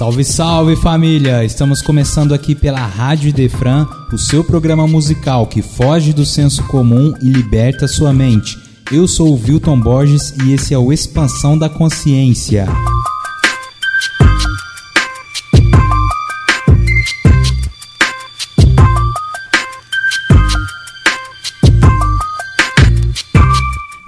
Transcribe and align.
Salve, 0.00 0.24
salve 0.24 0.76
família! 0.76 1.44
Estamos 1.44 1.82
começando 1.82 2.32
aqui 2.32 2.54
pela 2.54 2.78
Rádio 2.78 3.30
Defran, 3.34 3.86
o 4.10 4.16
seu 4.16 4.42
programa 4.42 4.86
musical 4.86 5.46
que 5.46 5.60
foge 5.60 6.14
do 6.14 6.24
senso 6.24 6.62
comum 6.68 7.12
e 7.20 7.28
liberta 7.28 7.86
sua 7.86 8.10
mente. 8.10 8.56
Eu 8.90 9.06
sou 9.06 9.34
o 9.34 9.38
Wilton 9.38 9.78
Borges 9.78 10.32
e 10.42 10.54
esse 10.54 10.72
é 10.72 10.78
o 10.78 10.90
Expansão 10.90 11.58
da 11.58 11.68
Consciência. 11.68 12.66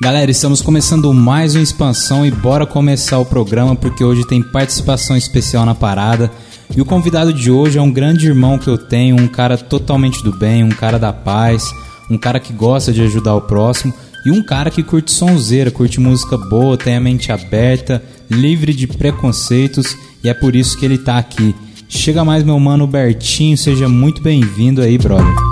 Galera, 0.02 0.32
estamos 0.32 0.60
começando 0.60 1.14
mais 1.14 1.54
uma 1.54 1.62
expansão 1.62 2.26
e 2.26 2.30
bora 2.32 2.66
começar 2.66 3.20
o 3.20 3.24
programa 3.24 3.76
porque 3.76 4.02
hoje 4.02 4.26
tem 4.26 4.42
participação 4.42 5.16
especial 5.16 5.64
na 5.64 5.76
parada. 5.76 6.28
E 6.76 6.80
o 6.80 6.84
convidado 6.84 7.32
de 7.32 7.52
hoje 7.52 7.78
é 7.78 7.80
um 7.80 7.92
grande 7.92 8.26
irmão 8.26 8.58
que 8.58 8.66
eu 8.66 8.76
tenho, 8.76 9.14
um 9.14 9.28
cara 9.28 9.56
totalmente 9.56 10.20
do 10.24 10.36
bem, 10.36 10.64
um 10.64 10.70
cara 10.70 10.98
da 10.98 11.12
paz, 11.12 11.62
um 12.10 12.18
cara 12.18 12.40
que 12.40 12.52
gosta 12.52 12.92
de 12.92 13.00
ajudar 13.00 13.36
o 13.36 13.42
próximo 13.42 13.94
e 14.26 14.32
um 14.32 14.42
cara 14.42 14.72
que 14.72 14.82
curte 14.82 15.12
sonzeira, 15.12 15.70
curte 15.70 16.00
música 16.00 16.36
boa, 16.36 16.76
tem 16.76 16.96
a 16.96 17.00
mente 17.00 17.30
aberta, 17.30 18.02
livre 18.28 18.74
de 18.74 18.88
preconceitos 18.88 19.96
e 20.24 20.28
é 20.28 20.34
por 20.34 20.56
isso 20.56 20.76
que 20.76 20.84
ele 20.84 20.98
tá 20.98 21.16
aqui. 21.16 21.54
Chega 21.88 22.24
mais 22.24 22.42
meu 22.42 22.58
mano 22.58 22.88
Bertinho, 22.88 23.56
seja 23.56 23.88
muito 23.88 24.20
bem-vindo 24.20 24.82
aí, 24.82 24.98
brother. 24.98 25.51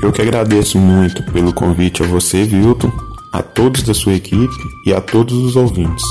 Eu 0.00 0.12
que 0.12 0.22
agradeço 0.22 0.78
muito 0.78 1.22
pelo 1.32 1.52
convite 1.52 2.02
a 2.02 2.06
você, 2.06 2.44
Vilton, 2.44 2.92
a 3.32 3.42
todos 3.42 3.82
da 3.82 3.92
sua 3.92 4.14
equipe 4.14 4.54
e 4.86 4.92
a 4.92 5.00
todos 5.00 5.36
os 5.36 5.56
ouvintes. 5.56 6.04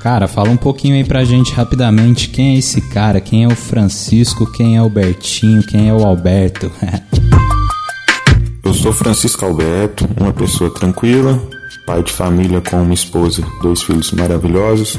Cara, 0.00 0.28
fala 0.28 0.48
um 0.48 0.56
pouquinho 0.56 0.94
aí 0.94 1.04
pra 1.04 1.24
gente 1.24 1.52
rapidamente 1.52 2.30
quem 2.30 2.54
é 2.54 2.58
esse 2.58 2.80
cara, 2.80 3.20
quem 3.20 3.44
é 3.44 3.48
o 3.48 3.56
Francisco, 3.56 4.50
quem 4.52 4.76
é 4.76 4.82
o 4.82 4.88
Bertinho, 4.88 5.62
quem 5.66 5.88
é 5.88 5.92
o 5.92 6.06
Alberto. 6.06 6.70
Eu 8.62 8.74
sou 8.74 8.92
Francisco 8.92 9.44
Alberto, 9.44 10.08
uma 10.18 10.32
pessoa 10.32 10.72
tranquila, 10.72 11.42
pai 11.84 12.02
de 12.02 12.12
família 12.12 12.60
com 12.60 12.80
uma 12.80 12.94
esposa, 12.94 13.42
dois 13.60 13.82
filhos 13.82 14.12
maravilhosos. 14.12 14.98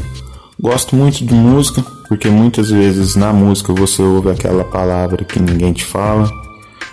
Gosto 0.60 0.96
muito 0.96 1.26
de 1.26 1.34
música, 1.34 1.82
porque 2.10 2.30
muitas 2.30 2.70
vezes 2.70 3.16
na 3.16 3.32
música 3.32 3.74
você 3.74 4.02
ouve 4.02 4.30
aquela 4.30 4.66
palavra 4.66 5.24
que 5.24 5.40
ninguém 5.40 5.72
te 5.72 5.86
fala, 5.86 6.30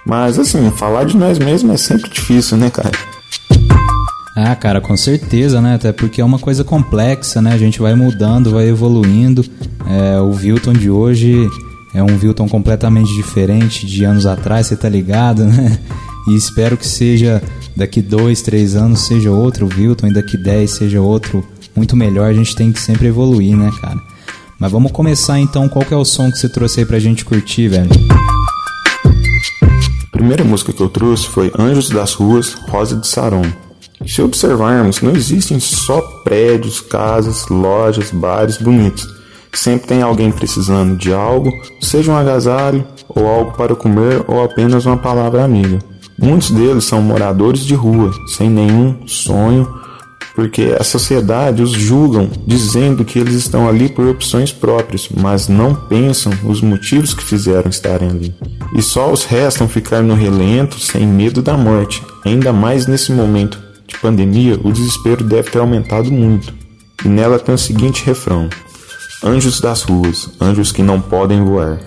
mas 0.08 0.38
assim, 0.38 0.70
falar 0.70 1.04
de 1.04 1.16
nós 1.16 1.38
mesmos 1.38 1.74
é 1.74 1.76
sempre 1.76 2.10
difícil, 2.10 2.56
né, 2.56 2.70
cara? 2.70 2.90
Ah, 4.34 4.56
cara, 4.56 4.80
com 4.80 4.96
certeza, 4.96 5.60
né? 5.60 5.74
Até 5.74 5.92
porque 5.92 6.20
é 6.20 6.24
uma 6.24 6.38
coisa 6.38 6.64
complexa, 6.64 7.42
né? 7.42 7.52
A 7.52 7.58
gente 7.58 7.80
vai 7.80 7.94
mudando, 7.94 8.52
vai 8.52 8.68
evoluindo. 8.68 9.44
É, 9.86 10.18
o 10.20 10.32
Vilton 10.32 10.72
de 10.72 10.88
hoje 10.88 11.46
é 11.92 12.02
um 12.02 12.16
Vilton 12.16 12.48
completamente 12.48 13.12
diferente 13.14 13.84
de 13.84 14.04
anos 14.04 14.24
atrás, 14.24 14.66
você 14.66 14.76
tá 14.76 14.88
ligado, 14.88 15.44
né? 15.44 15.78
E 16.28 16.36
espero 16.36 16.76
que 16.76 16.86
seja 16.86 17.42
daqui 17.76 18.00
dois, 18.00 18.40
três 18.40 18.76
anos 18.76 19.00
seja 19.00 19.30
outro 19.30 19.66
Vilton 19.66 20.06
e 20.06 20.14
daqui 20.14 20.36
dez 20.36 20.70
seja 20.70 21.00
outro 21.00 21.44
muito 21.76 21.96
melhor. 21.96 22.30
A 22.30 22.34
gente 22.34 22.56
tem 22.56 22.72
que 22.72 22.80
sempre 22.80 23.08
evoluir, 23.08 23.56
né, 23.56 23.70
cara? 23.80 23.98
Mas 24.58 24.72
vamos 24.72 24.92
começar 24.92 25.38
então. 25.38 25.68
Qual 25.68 25.84
que 25.84 25.92
é 25.92 25.96
o 25.96 26.04
som 26.04 26.30
que 26.30 26.38
você 26.38 26.48
trouxe 26.48 26.80
aí 26.80 26.86
pra 26.86 26.98
gente 26.98 27.24
curtir, 27.24 27.68
velho? 27.68 27.90
Primeira 30.18 30.42
música 30.42 30.72
que 30.72 30.82
eu 30.82 30.88
trouxe 30.88 31.28
foi 31.28 31.52
Anjos 31.56 31.90
das 31.90 32.12
Ruas, 32.14 32.54
Rosa 32.68 32.96
de 32.96 33.06
Saron. 33.06 33.44
Se 34.04 34.20
observarmos, 34.20 35.00
não 35.00 35.12
existem 35.12 35.60
só 35.60 36.00
prédios, 36.24 36.80
casas, 36.80 37.46
lojas, 37.46 38.10
bares 38.10 38.56
bonitos. 38.56 39.08
Sempre 39.52 39.86
tem 39.86 40.02
alguém 40.02 40.32
precisando 40.32 40.96
de 40.96 41.14
algo, 41.14 41.52
seja 41.80 42.10
um 42.10 42.16
agasalho, 42.16 42.84
ou 43.08 43.28
algo 43.28 43.52
para 43.52 43.76
comer, 43.76 44.24
ou 44.26 44.42
apenas 44.42 44.86
uma 44.86 44.96
palavra 44.96 45.44
amiga. 45.44 45.78
Muitos 46.18 46.50
deles 46.50 46.82
são 46.82 47.00
moradores 47.00 47.60
de 47.60 47.76
rua, 47.76 48.10
sem 48.26 48.50
nenhum 48.50 49.06
sonho 49.06 49.72
porque 50.38 50.76
a 50.78 50.84
sociedade 50.84 51.64
os 51.64 51.72
julgam 51.72 52.30
dizendo 52.46 53.04
que 53.04 53.18
eles 53.18 53.34
estão 53.34 53.68
ali 53.68 53.88
por 53.88 54.06
opções 54.06 54.52
próprias, 54.52 55.08
mas 55.08 55.48
não 55.48 55.74
pensam 55.74 56.32
os 56.44 56.60
motivos 56.60 57.12
que 57.12 57.24
fizeram 57.24 57.68
estarem 57.68 58.08
ali. 58.08 58.32
E 58.72 58.80
só 58.80 59.10
os 59.10 59.24
restam 59.24 59.66
ficar 59.66 60.00
no 60.00 60.14
relento 60.14 60.78
sem 60.78 61.04
medo 61.04 61.42
da 61.42 61.56
morte. 61.56 62.04
Ainda 62.24 62.52
mais 62.52 62.86
nesse 62.86 63.10
momento 63.10 63.60
de 63.84 63.98
pandemia, 63.98 64.56
o 64.62 64.70
desespero 64.70 65.24
deve 65.24 65.50
ter 65.50 65.58
aumentado 65.58 66.08
muito. 66.08 66.54
E 67.04 67.08
nela 67.08 67.40
tem 67.40 67.56
o 67.56 67.58
seguinte 67.58 68.06
refrão: 68.06 68.48
Anjos 69.24 69.60
das 69.60 69.82
ruas, 69.82 70.30
anjos 70.40 70.70
que 70.70 70.84
não 70.84 71.00
podem 71.00 71.42
voar, 71.42 71.80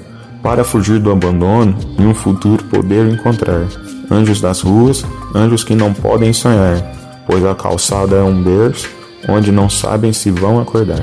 para 0.43 0.65
fugir 0.65 0.99
do 0.99 1.09
abandono 1.09 1.73
e 1.97 2.01
um 2.01 2.13
futuro 2.13 2.61
poder 2.65 3.07
encontrar. 3.07 3.65
Anjos 4.11 4.41
das 4.41 4.59
ruas, 4.59 5.05
anjos 5.33 5.63
que 5.63 5.73
não 5.73 5.93
podem 5.93 6.33
sonhar, 6.33 6.99
pois 7.31 7.45
a 7.45 7.55
calçada 7.55 8.17
é 8.17 8.21
um 8.21 8.43
berço 8.43 8.89
onde 9.25 9.53
não 9.53 9.69
sabem 9.69 10.11
se 10.11 10.29
vão 10.29 10.59
acordar. 10.59 10.99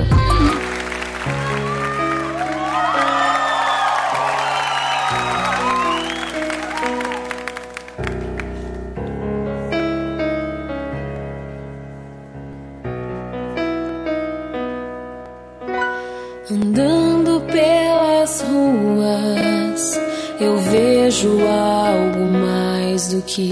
Andando 16.51 17.41
pelas 17.51 18.41
ruas, 18.41 19.99
eu 20.39 20.59
vejo 20.59 21.29
algo 21.47 22.31
mais 22.31 23.07
do 23.13 23.21
que 23.23 23.51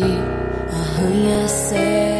arranha-céu. 0.72 2.17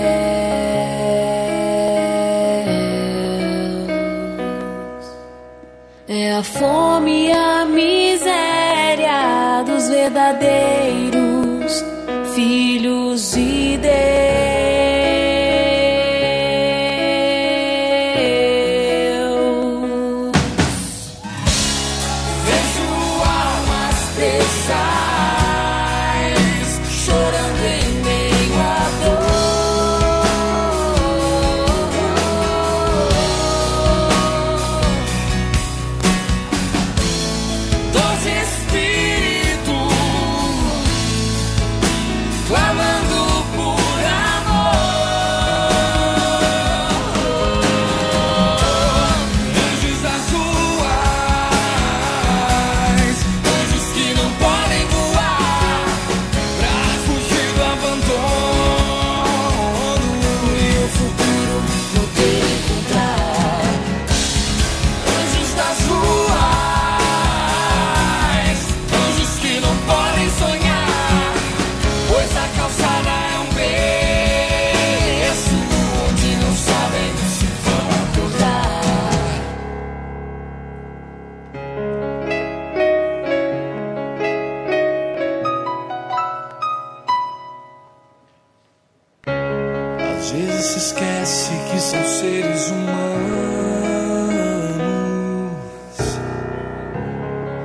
Se 90.78 90.90
esquece 90.90 91.52
que 91.72 91.80
são 91.80 92.04
seres 92.06 92.70
humanos 92.70 93.18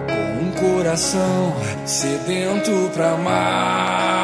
com 0.09 0.45
um 0.45 0.53
coração 0.53 1.55
sedento 1.85 2.91
pra 2.95 3.13
amar. 3.13 4.22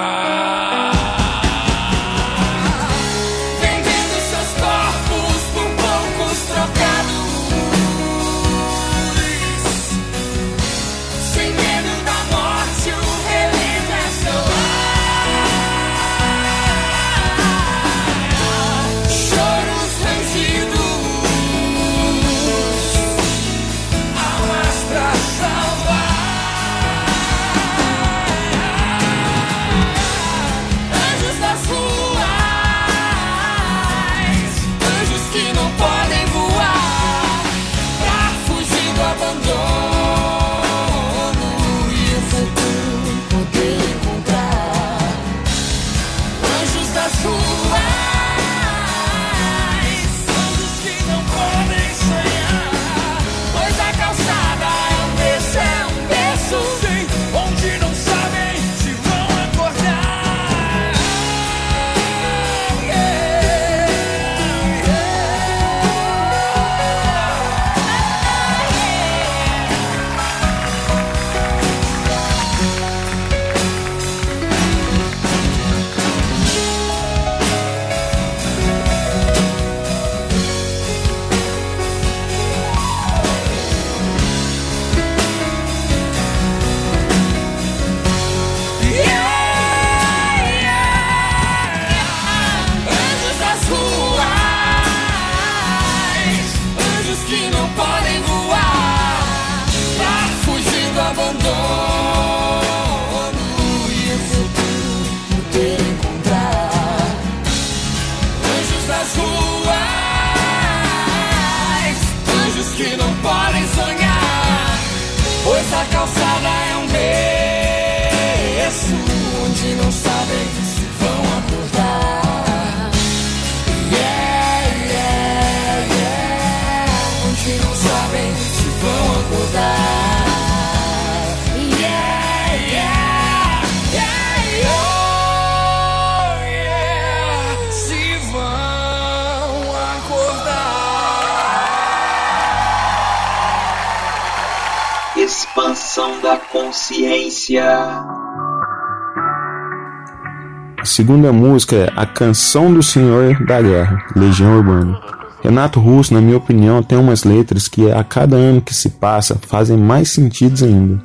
Segunda 150.99 151.33
música 151.33 151.77
é 151.77 151.93
A 151.95 152.05
Canção 152.05 152.75
do 152.75 152.83
Senhor 152.83 153.47
da 153.47 153.63
Guerra, 153.63 154.05
Legião 154.17 154.57
Urbana. 154.57 154.99
Renato 155.45 155.79
Russo, 155.79 156.13
na 156.13 156.21
minha 156.21 156.37
opinião, 156.37 156.83
tem 156.83 156.99
umas 156.99 157.23
letras 157.23 157.69
que 157.69 157.89
a 157.89 158.03
cada 158.03 158.35
ano 158.35 158.61
que 158.61 158.75
se 158.75 158.89
passa 158.89 159.39
fazem 159.47 159.77
mais 159.77 160.11
sentido 160.11 160.65
ainda. 160.65 161.01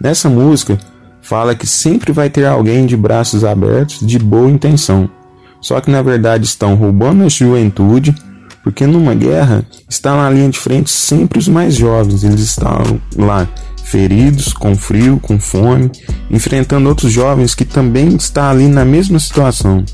Nessa 0.00 0.28
música, 0.28 0.78
fala 1.20 1.56
que 1.56 1.66
sempre 1.66 2.12
vai 2.12 2.30
ter 2.30 2.46
alguém 2.46 2.86
de 2.86 2.96
braços 2.96 3.44
abertos 3.44 3.98
de 4.06 4.16
boa 4.16 4.48
intenção, 4.48 5.10
só 5.60 5.80
que 5.80 5.90
na 5.90 6.02
verdade 6.02 6.44
estão 6.44 6.76
roubando 6.76 7.24
a 7.24 7.28
juventude, 7.28 8.14
porque 8.62 8.86
numa 8.86 9.12
guerra 9.12 9.66
está 9.88 10.14
na 10.14 10.30
linha 10.30 10.50
de 10.50 10.58
frente 10.60 10.88
sempre 10.88 11.40
os 11.40 11.48
mais 11.48 11.74
jovens, 11.74 12.22
eles 12.22 12.42
estão 12.42 13.00
lá 13.16 13.48
feridos, 13.86 14.52
com 14.52 14.76
frio, 14.76 15.18
com 15.20 15.38
fome, 15.38 15.90
enfrentando 16.30 16.88
outros 16.88 17.12
jovens 17.12 17.54
que 17.54 17.64
também 17.64 18.16
estão 18.16 18.44
ali 18.44 18.66
na 18.66 18.84
mesma 18.84 19.18
situação. 19.18 19.84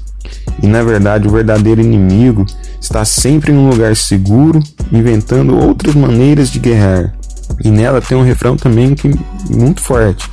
E 0.63 0.67
na 0.67 0.83
verdade, 0.83 1.29
o 1.29 1.31
verdadeiro 1.31 1.81
inimigo 1.81 2.47
está 2.81 3.05
sempre 3.05 3.53
em 3.53 3.57
um 3.57 3.69
lugar 3.69 3.95
seguro, 3.95 4.61
inventando 4.91 5.57
outras 5.57 5.95
maneiras 5.95 6.51
de 6.51 6.59
guerrear. 6.59 7.15
E 7.63 7.71
nela 7.71 8.01
tem 8.01 8.17
um 8.17 8.25
refrão 8.25 8.57
também 8.57 8.95
que 8.95 9.11
muito 9.51 9.83
forte. 9.83 10.29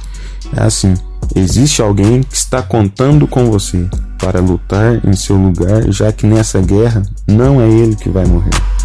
É 0.56 0.64
assim: 0.64 0.94
existe 1.36 1.82
alguém 1.82 2.24
que 2.24 2.36
está 2.36 2.62
contando 2.62 3.28
com 3.28 3.52
você 3.52 3.88
para 4.18 4.40
lutar 4.40 5.06
em 5.06 5.14
seu 5.14 5.36
lugar, 5.36 5.92
já 5.92 6.12
que 6.12 6.26
nessa 6.26 6.62
guerra 6.62 7.04
não 7.28 7.62
é 7.62 7.70
ele 7.70 7.96
que 7.96 8.10
vai 8.10 8.26
morrer. 8.26 8.79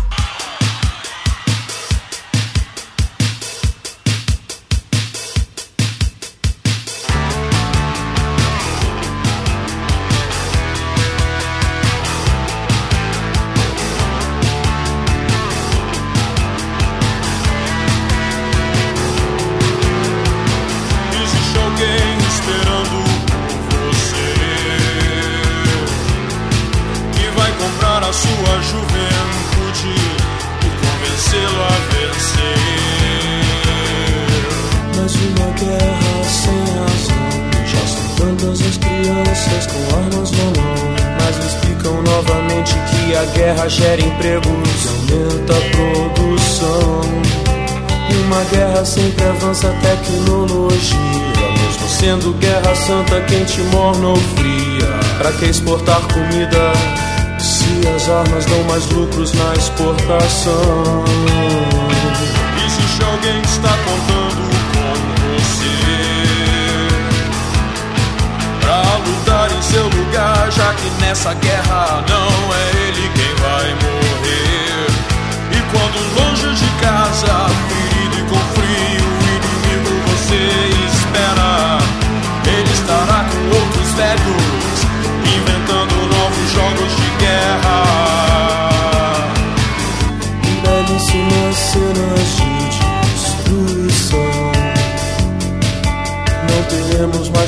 Exportação? 59.75 61.04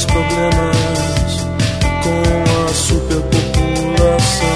Problemas 0.07 1.47
com 2.03 2.23
a 2.65 2.69
superpopulação. 2.75 4.49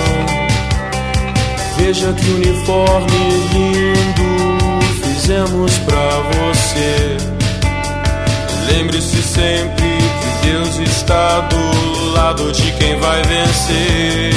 Veja 1.78 2.12
que 2.12 2.30
uniforme 2.30 3.19
lindo 3.52 4.30
fizemos 5.02 5.78
pra 5.78 6.11
você. 6.35 7.16
Lembre-se 8.73 9.23
sempre 9.23 9.99
que 10.42 10.47
Deus 10.47 10.78
está 10.78 11.40
do 11.40 12.12
lado 12.12 12.52
de 12.52 12.73
quem 12.73 12.99
vai 13.00 13.23
vencer. 13.23 14.30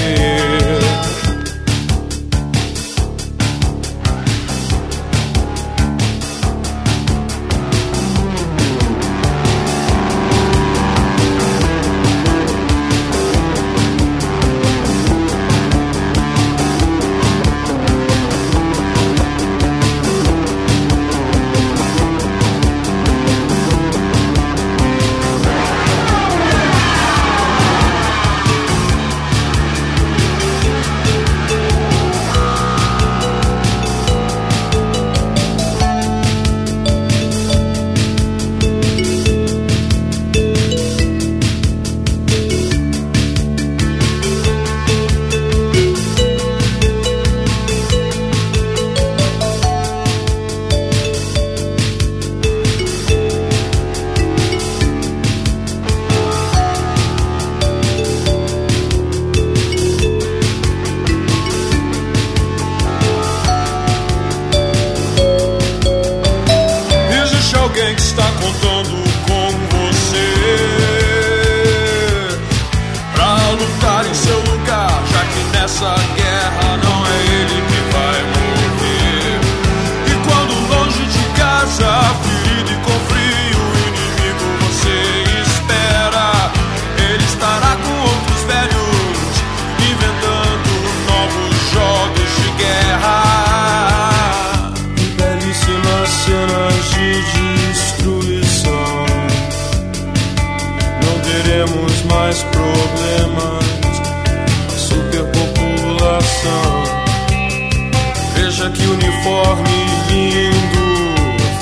uniforme 109.24 109.86
lindo 110.10 110.84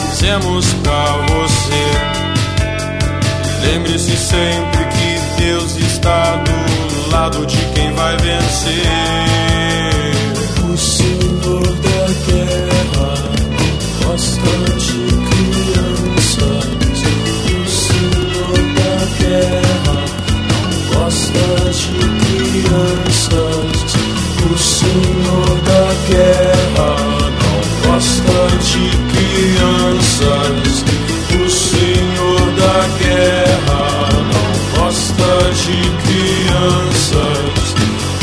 fizemos 0.09 0.65
pra 0.83 1.05
você. 1.29 1.85
Lembre-se 3.61 4.17
sempre 4.17 4.85
que 4.85 5.41
Deus 5.41 5.75
está 5.77 6.37
do 6.37 7.11
lado 7.11 7.45
de 7.45 7.57
quem 7.73 7.93
vai 7.93 8.17
vencer. 8.17 8.87
O 10.63 10.77
Senhor 10.77 11.61
da 11.61 12.07
guerra 12.25 13.13
gosta 14.03 14.51
de 14.77 15.01
crianças. 15.29 16.65
O 17.45 17.63
Senhor 17.69 18.57
da 18.75 18.95
guerra 19.19 19.99
gosta 20.93 21.45
de 21.71 21.93
crianças. 22.25 23.91
O 24.51 24.57
Senhor 24.57 25.60
O 30.21 31.49
Senhor 31.49 32.41
da 32.51 32.79
guerra 32.99 34.09
não 34.31 34.51
gosta 34.79 35.31
de 35.63 35.79
crianças. 36.05 37.65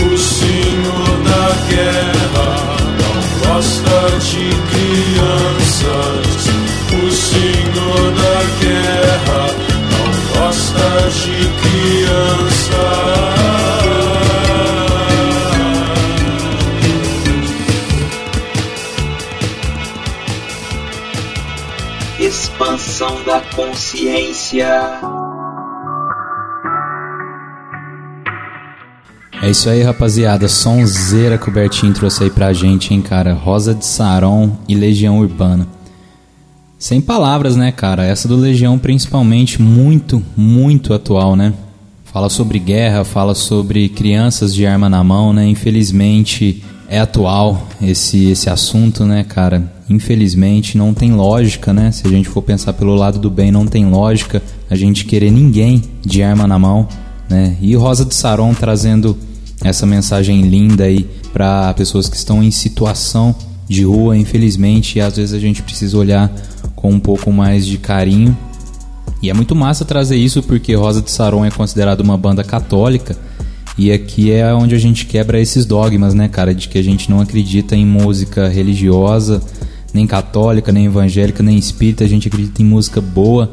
O 0.01 0.17
Senhor 0.17 1.13
da 1.25 1.47
guerra 1.69 2.51
não 2.99 3.17
gosta 3.41 3.99
de 4.21 4.47
crianças. 4.71 6.39
O 6.93 7.11
Senhor 7.11 8.03
da 8.13 8.39
guerra 8.61 9.43
não 9.91 10.09
gosta 10.41 10.87
de 11.11 11.37
crianças. 11.61 13.18
É 29.43 29.51
isso 29.51 29.69
aí, 29.69 29.83
rapaziada. 29.83 30.49
Sonzeira 30.49 31.37
que 31.37 31.49
o 31.49 31.53
Bertinho 31.53 31.93
trouxe 31.93 32.25
aí 32.25 32.31
pra 32.31 32.53
gente, 32.53 32.95
hein, 32.95 33.03
cara. 33.03 33.35
Rosa 33.35 33.75
de 33.75 33.85
Saron 33.85 34.57
e 34.67 34.75
Legião 34.75 35.19
Urbana. 35.19 35.67
Sem 36.79 37.01
palavras, 37.01 37.57
né, 37.57 37.73
cara? 37.73 38.05
Essa 38.05 38.27
do 38.27 38.37
Legião, 38.37 38.79
principalmente, 38.79 39.61
muito, 39.61 40.23
muito 40.37 40.95
atual, 40.95 41.37
né? 41.37 41.53
Fala 42.05 42.31
sobre 42.31 42.59
guerra, 42.59 43.05
fala 43.05 43.35
sobre 43.35 43.89
crianças 43.89 44.55
de 44.55 44.67
arma 44.67 44.89
na 44.89 45.05
mão, 45.05 45.33
né? 45.33 45.47
Infelizmente 45.47 46.65
é 46.89 46.99
atual 46.99 47.69
esse, 47.83 48.31
esse 48.31 48.49
assunto, 48.49 49.05
né, 49.05 49.23
cara? 49.23 49.71
Infelizmente 49.91 50.77
não 50.77 50.95
tem 50.95 51.13
lógica, 51.13 51.73
né? 51.73 51.93
Se 51.93 52.07
a 52.07 52.11
gente 52.11 52.29
for 52.29 52.43
pensar 52.43 52.73
pelo 52.73 52.95
lado 52.95 53.19
do 53.19 53.31
bem, 53.31 53.53
não 53.53 53.67
tem 53.67 53.87
lógica 53.87 54.43
a 54.71 54.75
gente 54.75 55.05
querer 55.05 55.31
ninguém 55.31 55.83
de 56.03 56.23
arma 56.23 56.47
na 56.47 56.59
mão, 56.59 56.89
né? 57.29 57.57
E 57.61 57.75
Rosa 57.75 58.05
de 58.05 58.15
Saron 58.15 58.55
trazendo 58.55 59.17
essa 59.63 59.85
mensagem 59.85 60.43
linda 60.43 60.85
aí 60.85 61.07
para 61.33 61.75
pessoas 61.75 62.09
que 62.09 62.17
estão 62.17 62.43
em 62.43 62.51
situação 62.51 63.35
de 63.69 63.85
rua, 63.85 64.17
infelizmente, 64.17 64.99
e 64.99 65.01
às 65.01 65.17
vezes 65.17 65.35
a 65.35 65.39
gente 65.39 65.63
precisa 65.63 65.97
olhar 65.99 66.33
com 66.75 66.91
um 66.91 67.01
pouco 67.01 67.31
mais 67.31 67.67
de 67.67 67.77
carinho. 67.77 68.37
E 69.23 69.29
é 69.29 69.35
muito 69.35 69.55
massa 69.55 69.85
trazer 69.85 70.17
isso 70.17 70.43
porque 70.43 70.75
Rosa 70.75 71.03
de 71.03 71.11
Saron 71.11 71.45
é 71.45 71.51
considerada 71.51 72.03
uma 72.03 72.17
banda 72.17 72.43
católica 72.43 73.17
e 73.79 73.93
aqui 73.93 74.33
é 74.33 74.53
onde 74.53 74.75
a 74.75 74.79
gente 74.79 75.07
quebra 75.07 75.41
esses 75.41 75.65
dogmas, 75.65 76.13
né, 76.13 76.27
cara, 76.27 76.53
de 76.53 76.69
que 76.69 76.77
a 76.77 76.83
gente 76.83 77.09
não 77.09 77.21
acredita 77.21 77.77
em 77.77 77.87
música 77.87 78.49
religiosa, 78.49 79.41
nem 79.95 80.05
católica, 80.05 80.73
nem 80.73 80.87
evangélica, 80.87 81.45
nem 81.45 81.57
espírita, 81.57 82.03
a 82.03 82.09
gente 82.09 82.27
acredita 82.27 82.61
em 82.61 82.65
música 82.65 83.01
boa, 83.01 83.53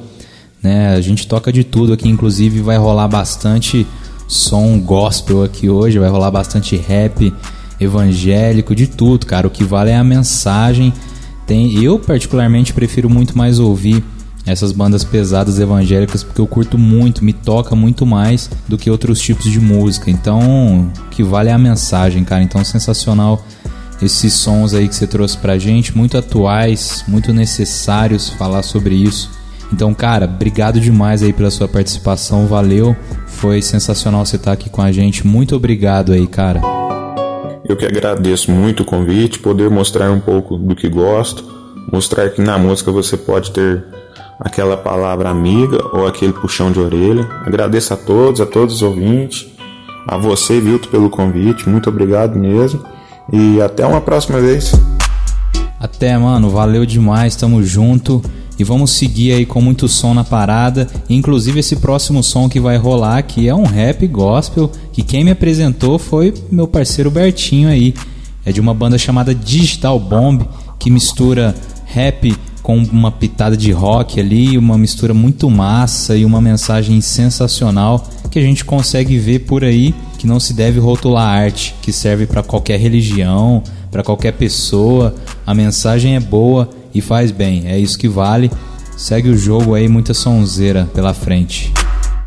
né? 0.63 0.95
A 0.95 1.01
gente 1.01 1.27
toca 1.27 1.53
de 1.53 1.63
tudo 1.63 1.93
aqui, 1.93 2.09
inclusive 2.09 2.59
vai 2.59 2.75
rolar 2.75 3.07
bastante 3.07 3.85
som 4.27 4.79
gospel 4.79 5.43
aqui 5.43 5.69
hoje, 5.69 5.99
vai 5.99 6.09
rolar 6.09 6.31
bastante 6.31 6.75
rap 6.75 7.31
evangélico, 7.79 8.73
de 8.73 8.87
tudo, 8.87 9.27
cara. 9.27 9.45
O 9.45 9.51
que 9.51 9.63
vale 9.63 9.91
é 9.91 9.95
a 9.95 10.03
mensagem. 10.03 10.91
Tem, 11.45 11.83
eu 11.83 11.99
particularmente 11.99 12.73
prefiro 12.73 13.07
muito 13.07 13.37
mais 13.37 13.59
ouvir 13.59 14.03
essas 14.45 14.71
bandas 14.71 15.03
pesadas 15.03 15.59
evangélicas 15.59 16.23
porque 16.23 16.39
eu 16.39 16.47
curto 16.47 16.77
muito, 16.77 17.23
me 17.23 17.33
toca 17.33 17.75
muito 17.75 18.05
mais 18.05 18.49
do 18.67 18.77
que 18.77 18.91
outros 18.91 19.19
tipos 19.19 19.45
de 19.45 19.59
música. 19.59 20.11
Então, 20.11 20.91
o 20.97 21.09
que 21.09 21.23
vale 21.23 21.49
é 21.49 21.53
a 21.53 21.57
mensagem, 21.57 22.23
cara. 22.23 22.43
Então, 22.43 22.63
sensacional 22.63 23.43
esses 24.01 24.33
sons 24.33 24.73
aí 24.73 24.87
que 24.87 24.95
você 24.95 25.07
trouxe 25.07 25.37
pra 25.37 25.57
gente, 25.57 25.97
muito 25.97 26.17
atuais, 26.17 27.03
muito 27.07 27.33
necessários 27.33 28.29
falar 28.29 28.61
sobre 28.61 28.95
isso. 28.95 29.31
Então, 29.71 29.93
cara, 29.93 30.25
obrigado 30.25 30.79
demais 30.79 31.23
aí 31.23 31.33
pela 31.33 31.49
sua 31.49 31.67
participação, 31.67 32.45
valeu. 32.45 32.95
Foi 33.25 33.61
sensacional 33.61 34.25
você 34.25 34.35
estar 34.35 34.51
aqui 34.51 34.69
com 34.69 34.81
a 34.81 34.91
gente. 34.91 35.25
Muito 35.25 35.55
obrigado 35.55 36.13
aí, 36.13 36.27
cara. 36.27 36.61
Eu 37.67 37.75
que 37.75 37.85
agradeço 37.85 38.51
muito 38.51 38.83
o 38.83 38.85
convite, 38.85 39.39
poder 39.39 39.69
mostrar 39.69 40.11
um 40.11 40.19
pouco 40.19 40.55
do 40.55 40.75
que 40.75 40.87
gosto, 40.87 41.43
mostrar 41.91 42.29
que 42.29 42.39
na 42.39 42.59
música 42.59 42.91
você 42.91 43.17
pode 43.17 43.51
ter 43.51 43.83
aquela 44.39 44.77
palavra 44.77 45.29
amiga 45.29 45.79
ou 45.93 46.07
aquele 46.07 46.33
puxão 46.33 46.71
de 46.71 46.79
orelha. 46.79 47.27
Agradeço 47.45 47.93
a 47.93 47.97
todos, 47.97 48.41
a 48.41 48.45
todos 48.45 48.75
os 48.75 48.81
ouvintes, 48.81 49.47
a 50.07 50.17
você, 50.17 50.59
Vilto, 50.59 50.89
pelo 50.89 51.09
convite. 51.09 51.67
Muito 51.69 51.89
obrigado 51.89 52.37
mesmo. 52.37 52.83
E 53.31 53.59
até 53.61 53.85
uma 53.85 54.01
próxima 54.01 54.39
vez. 54.39 54.73
Até, 55.79 56.17
mano. 56.17 56.49
Valeu 56.49 56.85
demais. 56.85 57.35
Tamo 57.35 57.63
junto. 57.63 58.21
E 58.57 58.63
vamos 58.63 58.91
seguir 58.91 59.33
aí 59.33 59.45
com 59.45 59.61
muito 59.61 59.87
som 59.87 60.13
na 60.13 60.23
parada. 60.23 60.87
Inclusive 61.09 61.59
esse 61.59 61.75
próximo 61.77 62.23
som 62.23 62.47
que 62.47 62.59
vai 62.59 62.77
rolar 62.77 63.17
aqui 63.17 63.49
é 63.49 63.55
um 63.55 63.65
rap 63.65 64.07
gospel. 64.07 64.71
Que 64.93 65.01
quem 65.01 65.23
me 65.23 65.31
apresentou 65.31 65.97
foi 65.97 66.33
meu 66.51 66.67
parceiro 66.67 67.11
Bertinho 67.11 67.69
aí. 67.69 67.93
É 68.45 68.51
de 68.51 68.61
uma 68.61 68.73
banda 68.73 68.97
chamada 68.97 69.33
Digital 69.33 69.99
Bomb. 69.99 70.47
Que 70.79 70.89
mistura 70.89 71.55
rap 71.85 72.35
com 72.65 72.77
uma 72.77 73.11
pitada 73.11 73.55
de 73.55 73.71
rock 73.71 74.19
ali, 74.19 74.57
uma 74.57 74.75
mistura 74.75 75.13
muito 75.13 75.47
massa 75.51 76.17
e 76.17 76.25
uma 76.25 76.41
mensagem 76.41 76.99
sensacional 76.99 78.09
que 78.31 78.39
a 78.39 78.41
gente 78.41 78.65
consegue 78.65 79.19
ver 79.19 79.41
por 79.41 79.63
aí 79.63 79.93
que 80.17 80.25
não 80.25 80.39
se 80.39 80.51
deve 80.51 80.79
rotular 80.79 81.27
arte, 81.27 81.75
que 81.79 81.93
serve 81.93 82.25
para 82.25 82.41
qualquer 82.41 82.79
religião, 82.79 83.61
para 83.91 84.01
qualquer 84.01 84.31
pessoa. 84.31 85.13
A 85.45 85.53
mensagem 85.53 86.15
é 86.15 86.19
boa 86.19 86.67
e 86.91 87.01
faz 87.01 87.29
bem, 87.29 87.67
é 87.67 87.77
isso 87.77 87.99
que 87.99 88.07
vale. 88.07 88.49
Segue 88.97 89.29
o 89.29 89.37
jogo 89.37 89.75
aí, 89.75 89.87
muita 89.87 90.15
sonzeira 90.15 90.89
pela 90.91 91.13
frente. 91.13 91.71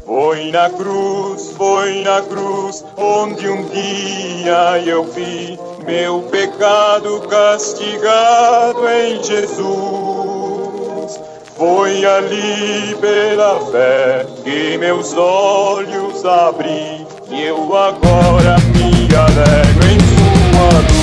Foi 0.09 0.51
na 0.51 0.71
cruz, 0.71 1.53
foi 1.55 2.01
na 2.01 2.23
cruz, 2.23 2.83
onde 2.97 3.47
um 3.47 3.63
dia 3.67 4.83
eu 4.87 5.05
vi 5.05 5.61
meu 5.87 6.23
pecado 6.23 7.21
castigado 7.29 8.89
em 8.89 9.23
Jesus. 9.23 9.61
Foi 11.59 12.07
ali 12.07 12.97
pela 12.99 13.61
fé 13.71 14.25
que 14.43 14.79
meus 14.79 15.13
olhos 15.13 16.25
abri, 16.25 17.07
e 17.31 17.43
eu 17.43 17.77
agora 17.77 18.57
me 18.75 19.15
alegro 19.15 19.89
em 19.89 19.99
sua 20.09 20.81
luz. 20.91 20.98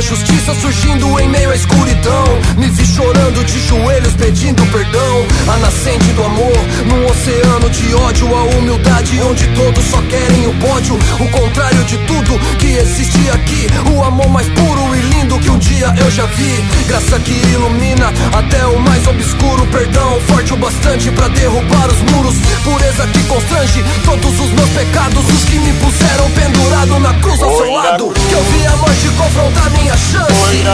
Da 0.00 0.06
justiça 0.06 0.54
surgindo 0.54 1.20
em 1.20 1.28
meio 1.28 1.50
à 1.50 1.54
escuridão. 1.54 2.24
Me 2.56 2.68
vi 2.70 2.86
chorando 2.86 3.44
de 3.44 3.60
joelhos 3.60 4.14
pedindo 4.14 4.64
perdão. 4.72 5.26
A 5.46 5.58
nascente 5.58 6.06
do 6.12 6.24
amor, 6.24 6.56
num 6.86 7.04
oceano 7.04 7.68
de 7.68 7.94
ódio. 7.94 8.34
A 8.34 8.44
humildade 8.56 9.20
onde 9.22 9.46
todos 9.48 9.84
só 9.84 10.00
querem 10.02 10.46
o 10.46 10.54
pódio. 10.54 10.98
O 11.20 11.28
contrário 11.28 11.84
de 11.84 11.98
tudo 12.06 12.38
que 12.58 12.78
existe 12.78 13.30
aqui. 13.30 13.66
O 13.94 14.02
amor 14.02 14.28
mais 14.30 14.48
puro 14.48 14.89
lindo 15.10 15.38
que 15.38 15.50
um 15.50 15.58
dia 15.58 15.92
eu 15.98 16.10
já 16.10 16.26
vi. 16.26 16.64
Graça 16.86 17.18
que 17.20 17.32
ilumina 17.52 18.12
até 18.32 18.64
o 18.66 18.78
mais 18.80 19.06
obscuro. 19.06 19.66
Perdão 19.66 20.20
forte 20.28 20.52
o 20.52 20.56
bastante 20.56 21.10
para 21.10 21.28
derrubar 21.28 21.88
os 21.88 22.12
muros. 22.12 22.34
Pureza 22.64 23.06
que 23.08 23.22
constrange 23.24 23.84
todos 24.04 24.40
os 24.40 24.50
meus 24.52 24.70
pecados. 24.70 25.24
Os 25.28 25.44
que 25.44 25.58
me 25.58 25.72
puseram 25.74 26.30
pendurado 26.30 26.98
na 27.00 27.14
cruz 27.14 27.42
ao 27.42 27.56
seu 27.56 27.72
lado. 27.72 28.12
Que 28.12 28.34
eu 28.34 28.44
vi 28.44 28.66
a 28.66 28.76
morte 28.76 29.08
confrontar 29.16 29.70
minha 29.70 29.96
chance. 29.96 30.64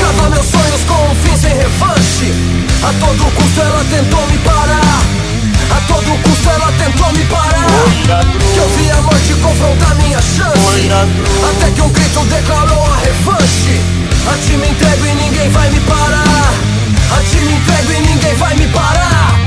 Cava 0.00 0.30
meus 0.30 0.46
sonhos 0.46 0.82
com 0.86 1.10
um 1.10 1.14
fim 1.16 1.36
sem 1.36 1.56
revanche. 1.56 2.32
A 2.82 2.92
todo 3.04 3.30
custo 3.32 3.60
ela 3.60 3.84
tentou 3.90 4.26
me 4.26 4.38
parar. 4.38 5.31
A 5.72 5.80
todo 5.88 6.22
custo 6.22 6.50
ela 6.50 6.70
tentou 6.72 7.12
me 7.12 7.24
parar. 7.24 7.66
Que 8.52 8.58
eu 8.58 8.68
vi 8.76 8.90
a 8.90 9.00
morte 9.02 9.34
confrontar 9.34 9.94
minha 9.96 10.20
chance. 10.20 10.90
Até 11.50 11.70
que 11.70 11.80
um 11.80 11.88
grito 11.88 12.20
declarou 12.26 12.84
a 12.84 12.96
revanche. 12.98 13.80
A 14.30 14.36
ti 14.38 14.56
me 14.56 14.68
entrego 14.68 15.06
e 15.06 15.14
ninguém 15.14 15.48
vai 15.50 15.70
me 15.70 15.80
parar. 15.80 16.52
A 17.16 17.22
ti 17.22 17.40
me 17.44 17.52
entrego 17.52 17.92
e 17.92 18.00
ninguém 18.06 18.34
vai 18.36 18.54
me 18.56 18.66
parar. 18.68 19.41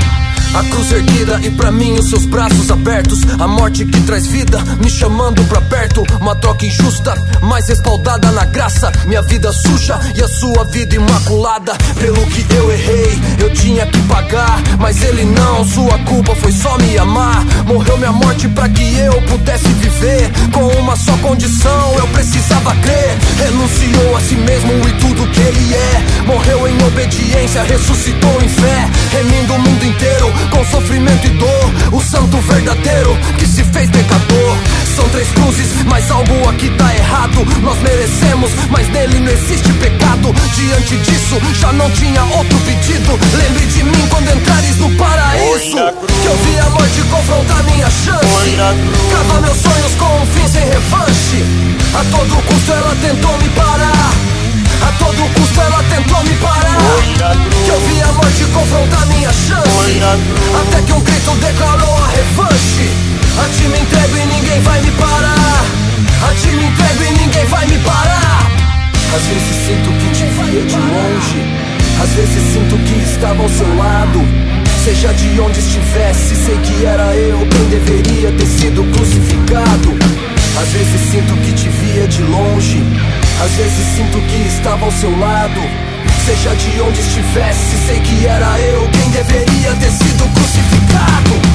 A 0.56 0.64
cruz 0.64 0.90
erguida 0.90 1.38
e 1.42 1.50
pra 1.50 1.70
mim 1.70 1.98
os 1.98 2.08
seus 2.08 2.24
braços 2.24 2.70
abertos. 2.70 3.20
A 3.38 3.46
morte 3.46 3.84
que 3.84 4.00
traz 4.00 4.26
vida, 4.26 4.58
me 4.82 4.88
chamando 4.88 5.44
pra 5.44 5.60
perto. 5.60 6.02
Uma 6.18 6.34
troca 6.34 6.64
injusta, 6.64 7.14
mas 7.42 7.68
respaldada 7.68 8.32
na 8.32 8.46
graça. 8.46 8.90
Minha 9.04 9.20
vida 9.20 9.52
suja 9.52 10.00
e 10.14 10.22
a 10.22 10.26
sua 10.26 10.64
vida 10.64 10.94
imaculada. 10.94 11.74
Pelo 12.00 12.24
que 12.28 12.46
eu 12.54 12.72
errei, 12.72 13.18
eu 13.38 13.52
tinha 13.52 13.84
que 13.84 14.00
pagar. 14.04 14.62
Mas 14.78 15.02
ele 15.02 15.26
não, 15.26 15.62
sua 15.62 15.98
culpa 15.98 16.34
foi 16.36 16.52
só 16.52 16.78
me 16.78 16.96
amar. 16.96 17.44
Morreu 17.66 17.98
minha 17.98 18.12
morte 18.12 18.48
pra 18.48 18.66
que 18.66 18.96
eu 18.96 19.20
pudesse 19.28 19.68
viver. 19.68 20.30
Com 20.54 20.64
uma 20.80 20.96
só 20.96 21.14
condição, 21.18 21.92
eu 21.98 22.06
precisava 22.08 22.74
crer. 22.76 23.18
Renunciou 23.36 24.16
a 24.16 24.20
si 24.22 24.36
mesmo 24.36 24.72
e 24.88 24.92
tudo 25.00 25.30
que 25.32 25.40
ele 25.40 25.74
é. 25.74 26.24
Morreu 26.26 26.66
em 26.66 26.82
obediência, 26.82 27.62
ressuscitou 27.62 28.40
em 28.42 28.48
fé. 28.48 28.90
Remindo 29.12 29.52
o 29.52 29.58
mundo 29.58 29.84
inteiro 29.84 30.45
com 30.50 30.64
sofrimento 30.66 31.26
e 31.26 31.30
dor. 31.30 31.72
O 31.92 32.00
santo 32.02 32.36
verdadeiro 32.38 33.16
que 33.38 33.46
se 33.46 33.64
fez 33.64 33.88
pecador. 33.90 34.56
São 34.94 35.08
três 35.10 35.28
cruzes, 35.32 35.68
mas 35.86 36.10
algo 36.10 36.48
aqui 36.48 36.70
tá 36.70 36.94
errado. 36.94 37.44
Nós 37.62 37.78
merecemos, 37.82 38.50
mas 38.70 38.88
nele 38.88 39.20
não 39.20 39.32
existe 39.32 39.72
pecado. 39.74 40.34
Diante 40.54 40.96
disso, 40.98 41.36
já 41.60 41.72
não 41.72 41.90
tinha 41.90 42.22
outro 42.24 42.58
pedido. 42.60 43.12
Lembre 43.36 43.66
de 43.66 43.84
mim 43.84 44.06
quando 44.08 44.30
entrares 44.30 44.76
no 44.78 44.90
paraíso. 44.96 45.76
Que 46.22 46.26
eu 46.26 46.36
vi 46.44 46.58
a 46.58 46.70
morte 46.70 47.02
confrontar 47.10 47.62
minha 47.64 47.90
chance. 47.90 48.56
Cava 49.10 49.40
meus 49.40 49.56
sonhos 49.58 49.94
com 49.98 50.22
um 50.22 50.26
fim 50.26 50.48
sem 50.48 50.64
revanche. 50.64 51.44
A 51.94 52.04
todo 52.10 52.42
custo 52.46 52.72
ela 52.72 52.96
tentou 53.00 53.38
me 53.38 53.48
parar. 53.50 54.45
A 54.82 54.92
todo 54.98 55.34
custo 55.34 55.60
ela 55.60 55.82
tentou 55.84 56.22
me 56.24 56.34
parar. 56.36 56.76
Que 57.64 57.70
eu 57.70 57.80
vi 57.80 58.02
a 58.02 58.12
morte 58.12 58.44
confrontar 58.52 59.06
minha 59.06 59.32
chance. 59.32 60.00
Até 60.60 60.82
que 60.82 60.92
um 60.92 61.00
grito 61.00 61.30
declarou 61.40 61.96
a 61.96 62.08
revanche. 62.08 62.90
A 63.38 63.48
ti 63.48 63.68
me 63.68 63.78
entrego 63.80 64.16
e 64.16 64.26
ninguém 64.26 64.60
vai 64.60 64.80
me 64.80 64.90
parar. 64.92 65.64
A 66.28 66.34
ti 66.34 66.48
me 66.48 66.64
entrego 66.64 67.02
e 67.02 67.10
ninguém 67.20 67.46
vai 67.46 67.66
me 67.66 67.78
parar. 67.78 68.50
Às 69.14 69.22
vezes 69.22 69.66
sinto 69.66 69.90
que 69.98 70.08
te 70.10 70.24
via 70.24 70.62
de 70.62 70.76
longe. 70.76 71.66
Às 72.02 72.10
vezes 72.10 72.52
sinto 72.52 72.76
que 72.84 73.02
estava 73.02 73.42
ao 73.42 73.48
seu 73.48 73.76
lado. 73.76 74.20
Seja 74.84 75.12
de 75.14 75.40
onde 75.40 75.58
estivesse, 75.58 76.36
sei 76.36 76.56
que 76.58 76.84
era 76.84 77.14
eu 77.16 77.44
quem 77.50 77.64
deveria 77.68 78.30
ter 78.32 78.46
sido 78.46 78.84
crucificado 78.92 80.35
às 80.58 80.68
vezes 80.68 81.00
sinto 81.10 81.34
que 81.42 81.52
te 81.52 81.68
via 81.68 82.08
de 82.08 82.22
longe. 82.22 82.82
Às 83.44 83.50
vezes 83.52 83.86
sinto 83.96 84.18
que 84.22 84.48
estava 84.48 84.84
ao 84.84 84.92
seu 84.92 85.16
lado. 85.18 85.60
Seja 86.24 86.54
de 86.56 86.80
onde 86.80 87.00
estivesse, 87.00 87.76
sei 87.86 88.00
que 88.00 88.26
era 88.26 88.58
eu 88.60 88.88
quem 88.90 89.10
deveria 89.10 89.74
ter 89.74 89.90
sido 89.90 90.24
crucificado. 90.34 91.45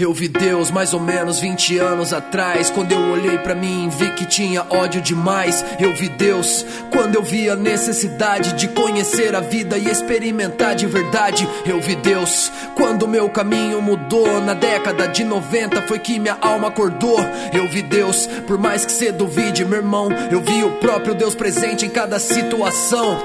Eu 0.00 0.14
vi 0.14 0.28
Deus 0.28 0.70
mais 0.70 0.94
ou 0.94 0.98
menos 0.98 1.40
20 1.40 1.76
anos 1.76 2.14
atrás. 2.14 2.70
Quando 2.70 2.90
eu 2.92 2.98
olhei 3.12 3.36
para 3.36 3.54
mim, 3.54 3.90
vi 3.90 4.10
que 4.12 4.24
tinha 4.24 4.64
ódio 4.70 4.98
demais. 5.02 5.62
Eu 5.78 5.94
vi 5.94 6.08
Deus 6.08 6.64
quando 6.90 7.16
eu 7.16 7.22
vi 7.22 7.50
a 7.50 7.54
necessidade 7.54 8.54
de 8.54 8.68
conhecer 8.68 9.34
a 9.34 9.40
vida 9.40 9.76
e 9.76 9.90
experimentar 9.90 10.74
de 10.74 10.86
verdade. 10.86 11.46
Eu 11.66 11.82
vi 11.82 11.96
Deus 11.96 12.50
quando 12.74 13.06
meu 13.06 13.28
caminho 13.28 13.82
mudou. 13.82 14.40
Na 14.40 14.54
década 14.54 15.06
de 15.06 15.22
90 15.22 15.82
foi 15.82 15.98
que 15.98 16.18
minha 16.18 16.38
alma 16.40 16.68
acordou. 16.68 17.20
Eu 17.52 17.68
vi 17.68 17.82
Deus, 17.82 18.26
por 18.46 18.56
mais 18.56 18.86
que 18.86 18.92
você 18.92 19.12
duvide, 19.12 19.66
meu 19.66 19.80
irmão. 19.80 20.08
Eu 20.30 20.40
vi 20.40 20.64
o 20.64 20.78
próprio 20.78 21.14
Deus 21.14 21.34
presente 21.34 21.84
em 21.84 21.90
cada 21.90 22.18
situação. 22.18 23.18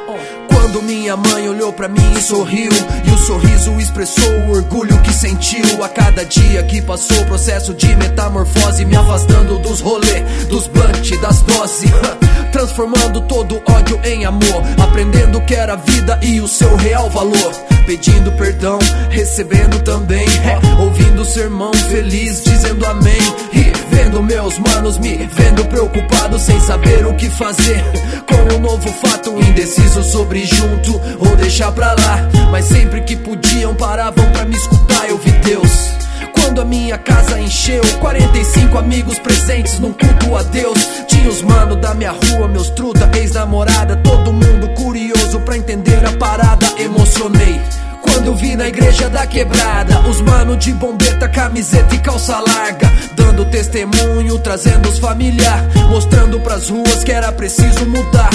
Quando 0.49 0.83
minha 0.83 1.15
mãe 1.15 1.47
olhou 1.47 1.71
para 1.71 1.87
mim 1.87 2.13
e 2.17 2.21
sorriu, 2.21 2.71
e 3.07 3.11
o 3.11 3.17
sorriso 3.17 3.79
expressou 3.79 4.29
o 4.41 4.51
orgulho 4.51 5.01
que 5.03 5.13
sentiu 5.13 5.81
a 5.81 5.87
cada 5.87 6.25
dia 6.25 6.64
que 6.65 6.81
passou 6.81 7.21
o 7.21 7.25
processo 7.25 7.73
de 7.73 7.95
metamorfose, 7.95 8.85
me 8.85 8.95
afastando 8.95 9.59
dos 9.59 9.79
rolê, 9.79 10.21
dos 10.49 10.67
blunt, 10.67 11.11
das 11.21 11.41
doses, 11.41 11.91
transformando 12.51 13.21
todo 13.21 13.61
ódio 13.67 13.99
em 14.03 14.25
amor, 14.25 14.63
aprendendo 14.81 15.41
que 15.41 15.55
era 15.55 15.75
vida 15.75 16.19
e 16.21 16.41
o 16.41 16.47
seu 16.47 16.75
real 16.75 17.09
valor, 17.09 17.51
pedindo 17.85 18.31
perdão, 18.33 18.79
recebendo 19.09 19.81
também, 19.83 20.25
é, 20.25 20.59
ouvindo 20.81 21.21
o 21.21 21.25
sermão 21.25 21.73
feliz, 21.73 22.43
dizendo 22.43 22.85
amém. 22.85 23.21
E 23.53 23.95
vendo 23.95 24.21
meus 24.23 24.57
manos 24.59 24.97
me 24.97 25.27
vendo 25.31 25.65
preocupado 25.65 26.39
sem 26.39 26.59
saber 26.59 27.05
o 27.05 27.15
que 27.15 27.29
fazer. 27.29 27.83
Com 28.27 28.55
um 28.55 28.59
novo 28.59 28.87
fato 28.89 29.31
indeciso 29.41 30.03
sobre 30.03 30.45
junto 30.45 31.01
ou 31.19 31.35
deixar 31.35 31.71
pra 31.71 31.93
lá, 31.93 32.29
mas 32.51 32.65
sempre 32.65 33.01
que 33.01 33.15
podiam 33.15 33.75
paravam 33.75 34.29
pra 34.31 34.45
me 34.45 34.55
escutar, 34.55 35.09
eu 35.09 35.17
vi 35.17 35.31
Deus. 35.31 36.04
Quando 36.45 36.61
a 36.61 36.65
minha 36.65 36.95
casa 36.99 37.39
encheu, 37.39 37.81
45 37.99 38.77
amigos 38.77 39.17
presentes 39.17 39.79
num 39.79 39.91
culto 39.91 40.37
a 40.37 40.43
Deus. 40.43 40.77
Tinha 41.07 41.27
os 41.27 41.41
mano 41.41 41.75
da 41.75 41.95
minha 41.95 42.11
rua, 42.11 42.47
meus 42.47 42.69
truta, 42.69 43.09
ex-namorada, 43.17 43.95
todo 43.95 44.31
mundo 44.31 44.69
curioso 44.75 45.39
pra 45.39 45.57
entender 45.57 46.05
a 46.05 46.11
parada. 46.17 46.67
Emocionei. 46.77 47.59
Quando 47.99 48.35
vi 48.35 48.55
na 48.55 48.67
igreja 48.67 49.09
da 49.09 49.25
quebrada 49.25 49.99
Os 50.07 50.21
mano 50.21 50.55
de 50.55 50.71
bombeta, 50.73 51.27
camiseta 51.27 51.95
e 51.95 51.97
calça 51.97 52.39
larga 52.39 52.91
Dando 53.15 53.45
testemunho, 53.45 54.37
trazendo 54.39 54.87
os 54.87 54.99
familiar 54.99 55.65
Mostrando 55.89 56.39
pras 56.39 56.69
ruas 56.69 57.03
que 57.03 57.11
era 57.11 57.31
preciso 57.31 57.83
mudar 57.87 58.29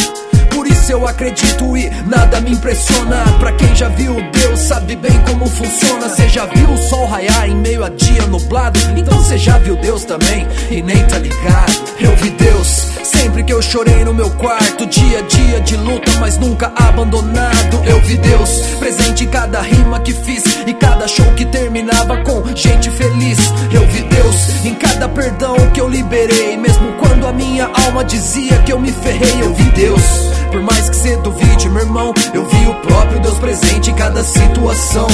eu 0.91 1.07
acredito 1.07 1.77
e 1.77 1.89
nada 2.07 2.41
me 2.41 2.53
impressiona. 2.53 3.25
Pra 3.39 3.53
quem 3.53 3.75
já 3.75 3.89
viu 3.89 4.17
Deus, 4.33 4.61
sabe 4.61 4.97
bem 4.97 5.13
como 5.29 5.47
funciona. 5.47 6.09
Cê 6.09 6.29
já 6.29 6.47
viu 6.47 6.69
o 6.71 6.79
sol 6.79 7.07
raiar 7.07 7.49
em 7.49 7.57
meio 7.57 7.85
a 7.85 7.89
dia 7.89 8.27
nublado? 8.27 8.79
Então 8.97 9.23
cê 9.25 9.39
já 9.39 9.59
viu 9.59 9.77
Deus 9.77 10.05
também 10.05 10.47
e 10.71 10.83
nem 10.83 11.05
tá 11.07 11.19
ligado. 11.19 11.73
Eu 12.01 12.15
vi 12.17 12.31
Deus 12.31 12.89
sempre 13.05 13.45
que 13.45 13.53
eu 13.53 13.63
chorei 13.63 14.05
no 14.05 14.15
meu 14.15 14.31
quarto. 14.31 14.87
Dia 14.87 15.19
a 15.19 15.23
dia 15.23 15.61
de 15.61 15.77
luta, 15.77 16.11
mas 16.19 16.39
nunca 16.39 16.73
abandonado. 16.75 17.83
Eu 17.85 18.01
vi 18.01 18.17
Deus 18.17 18.51
presente 18.79 19.25
em 19.25 19.29
cada 19.29 19.61
rima 19.61 20.01
que 20.01 20.13
fiz 20.13 20.43
e 20.67 20.75
cada 20.75 21.07
show 21.07 21.27
que 21.35 21.45
terminava 21.45 22.23
com 22.25 22.45
gente 22.55 22.91
feliz. 22.91 23.39
Eu 23.73 23.87
vi 23.87 24.03
Deus 24.03 24.65
em 24.65 24.75
cada 24.75 25.09
perdão 25.09 25.55
que 25.73 25.81
eu 25.81 25.89
liberei, 25.89 26.57
mesmo 26.57 26.93
quando 26.95 27.27
a 27.27 27.33
minha 27.33 27.71
alma 27.87 28.05
dizia 28.05 28.59
que 28.63 28.73
eu 28.73 28.81
me 28.81 28.93
ferrei. 28.93 29.43
Eu 29.43 29.55
vi 29.55 29.65
Deus. 29.71 30.31
Por 30.51 30.63
mais 30.63 30.80
que 30.89 30.97
cê 30.97 31.17
duvide, 31.17 31.69
meu 31.69 31.83
irmão, 31.83 32.15
eu 32.33 32.47
vi 32.47 32.67
o 32.69 32.75
próprio 32.77 33.21
Deus 33.21 33.39
presente 33.39 33.91
em 33.91 33.95
cada 33.95 34.23
situação. 34.23 35.09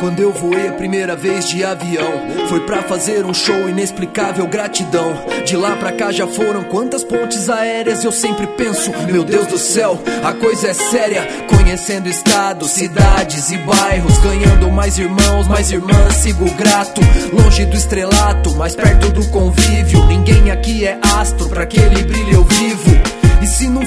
Quando 0.00 0.18
eu 0.20 0.32
voei 0.32 0.66
a 0.68 0.72
primeira 0.72 1.14
vez 1.14 1.46
de 1.46 1.62
avião, 1.62 2.10
foi 2.48 2.60
pra 2.60 2.82
fazer 2.82 3.26
um 3.26 3.34
show 3.34 3.68
inexplicável, 3.68 4.46
gratidão. 4.46 5.12
De 5.44 5.54
lá 5.58 5.76
pra 5.76 5.92
cá 5.92 6.10
já 6.10 6.26
foram 6.26 6.64
quantas 6.64 7.04
pontes 7.04 7.50
aéreas, 7.50 8.02
eu 8.02 8.10
sempre 8.10 8.46
penso, 8.46 8.90
meu 9.12 9.22
Deus 9.22 9.46
do 9.48 9.58
céu, 9.58 10.00
a 10.24 10.32
coisa 10.32 10.68
é 10.68 10.72
séria. 10.72 11.28
Conhecendo 11.46 12.08
estados, 12.08 12.70
cidades 12.70 13.50
e 13.50 13.58
bairros, 13.58 14.16
ganhando 14.18 14.70
mais 14.70 14.96
irmãos, 14.98 15.46
mais 15.46 15.70
irmãs, 15.70 16.14
sigo 16.14 16.50
grato. 16.52 17.02
Longe 17.30 17.66
do 17.66 17.76
estrelato, 17.76 18.54
mais 18.56 18.74
perto 18.74 19.10
do 19.10 19.26
convívio. 19.26 20.06
Ninguém 20.06 20.50
aqui 20.50 20.86
é 20.86 20.98
astro, 21.02 21.46
pra 21.50 21.64
aquele 21.64 22.02
brilho 22.04 22.36
eu 22.36 22.44
vivo. 22.44 23.19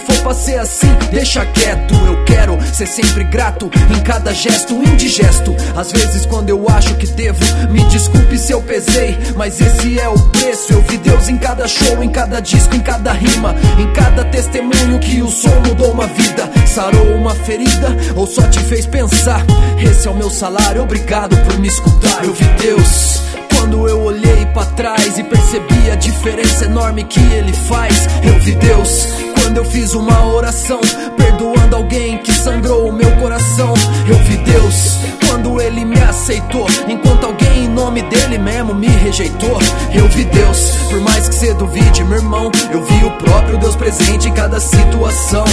For 0.06 0.18
pra 0.24 0.34
ser 0.34 0.58
assim, 0.58 0.92
deixa 1.12 1.46
quieto. 1.46 1.94
Eu 2.06 2.24
quero 2.26 2.58
ser 2.74 2.88
sempre 2.88 3.24
grato 3.24 3.70
em 3.96 4.02
cada 4.02 4.34
gesto 4.34 4.74
indigesto. 4.74 5.56
Às 5.76 5.92
vezes, 5.92 6.26
quando 6.26 6.50
eu 6.50 6.68
acho 6.70 6.96
que 6.96 7.08
devo, 7.08 7.40
me 7.70 7.84
desculpe 7.86 8.38
se 8.38 8.52
eu 8.52 8.62
pesei. 8.62 9.18
Mas 9.36 9.60
esse 9.60 10.00
é 10.00 10.10
o 10.10 10.20
preço. 10.30 10.74
Eu 10.74 10.82
vi 10.82 10.98
Deus 10.98 11.30
em 11.30 11.38
cada 11.38 11.68
show, 11.68 12.04
em 12.04 12.10
cada 12.10 12.40
disco, 12.40 12.76
em 12.76 12.82
cada 12.82 13.14
rima, 13.14 13.56
em 13.80 13.94
cada 13.94 14.26
testemunho 14.26 15.00
que 15.00 15.22
o 15.22 15.30
som 15.30 15.56
mudou 15.68 15.92
uma 15.92 16.08
vida. 16.08 16.50
Sarou 16.68 17.16
uma 17.16 17.36
ferida 17.36 17.96
ou 18.16 18.28
só 18.28 18.42
te 18.44 18.60
fez 18.60 18.86
pensar? 18.86 19.44
Esse 19.80 20.08
é 20.08 20.12
o 20.12 20.16
meu 20.16 20.30
salário, 20.30 20.84
obrigado 20.84 21.36
por 21.38 21.60
me 21.60 21.68
escutar. 21.68 22.24
Eu 22.24 22.34
vi 22.34 22.46
Deus 22.62 23.22
quando 23.56 23.88
eu 23.88 24.02
olhei 24.02 24.46
para 24.54 24.66
trás 24.72 25.18
e 25.18 25.24
percebi 25.24 25.90
a 25.92 25.96
diferença 25.96 26.66
enorme 26.66 27.04
que 27.06 27.20
ele 27.20 27.54
faz. 27.54 28.08
Eu 28.24 28.40
vi 28.40 28.56
Deus 28.56 29.23
quando 29.44 29.58
eu 29.58 29.66
fiz 29.66 29.94
uma 29.94 30.26
oração, 30.34 30.80
perdoando 31.18 31.76
alguém 31.76 32.18
que 32.20 32.32
sangrou 32.32 32.88
o 32.88 32.94
meu 32.94 33.12
coração. 33.18 33.74
Eu 34.08 34.16
vi 34.20 34.38
Deus 34.38 34.98
quando 35.28 35.60
ele 35.62 35.84
me 35.84 36.00
aceitou, 36.00 36.66
enquanto 36.88 37.26
alguém 37.26 37.66
em 37.66 37.68
nome 37.68 38.02
dele 38.04 38.38
mesmo 38.38 38.74
me 38.74 38.88
rejeitou. 38.88 39.60
Eu 39.94 40.08
vi 40.08 40.24
Deus, 40.24 40.72
por 40.90 41.02
mais 41.02 41.28
que 41.28 41.36
cê 41.36 41.54
duvide, 41.54 42.06
meu 42.06 42.20
irmão, 42.20 42.50
eu 42.72 42.84
vi 42.84 43.06
o 43.06 43.12
próprio 43.18 43.58
Deus 43.58 43.76
presente 43.76 44.30
em 44.30 44.34
cada 44.34 44.62
situação. 44.62 45.46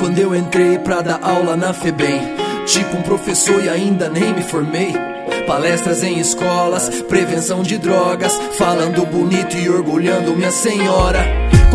Quando 0.00 0.18
eu 0.18 0.34
entrei 0.34 0.78
pra 0.80 1.00
dar 1.00 1.20
aula 1.22 1.56
na 1.56 1.72
FEBEM, 1.72 2.20
tipo 2.66 2.96
um 2.96 3.02
professor 3.02 3.62
e 3.62 3.68
ainda 3.68 4.08
nem 4.08 4.34
me 4.34 4.42
formei. 4.42 4.92
Palestras 5.46 6.02
em 6.02 6.18
escolas, 6.18 6.88
prevenção 7.02 7.62
de 7.62 7.78
drogas, 7.78 8.36
falando 8.58 9.06
bonito 9.06 9.56
e 9.56 9.68
orgulhando 9.68 10.34
minha 10.34 10.50
senhora. 10.50 11.24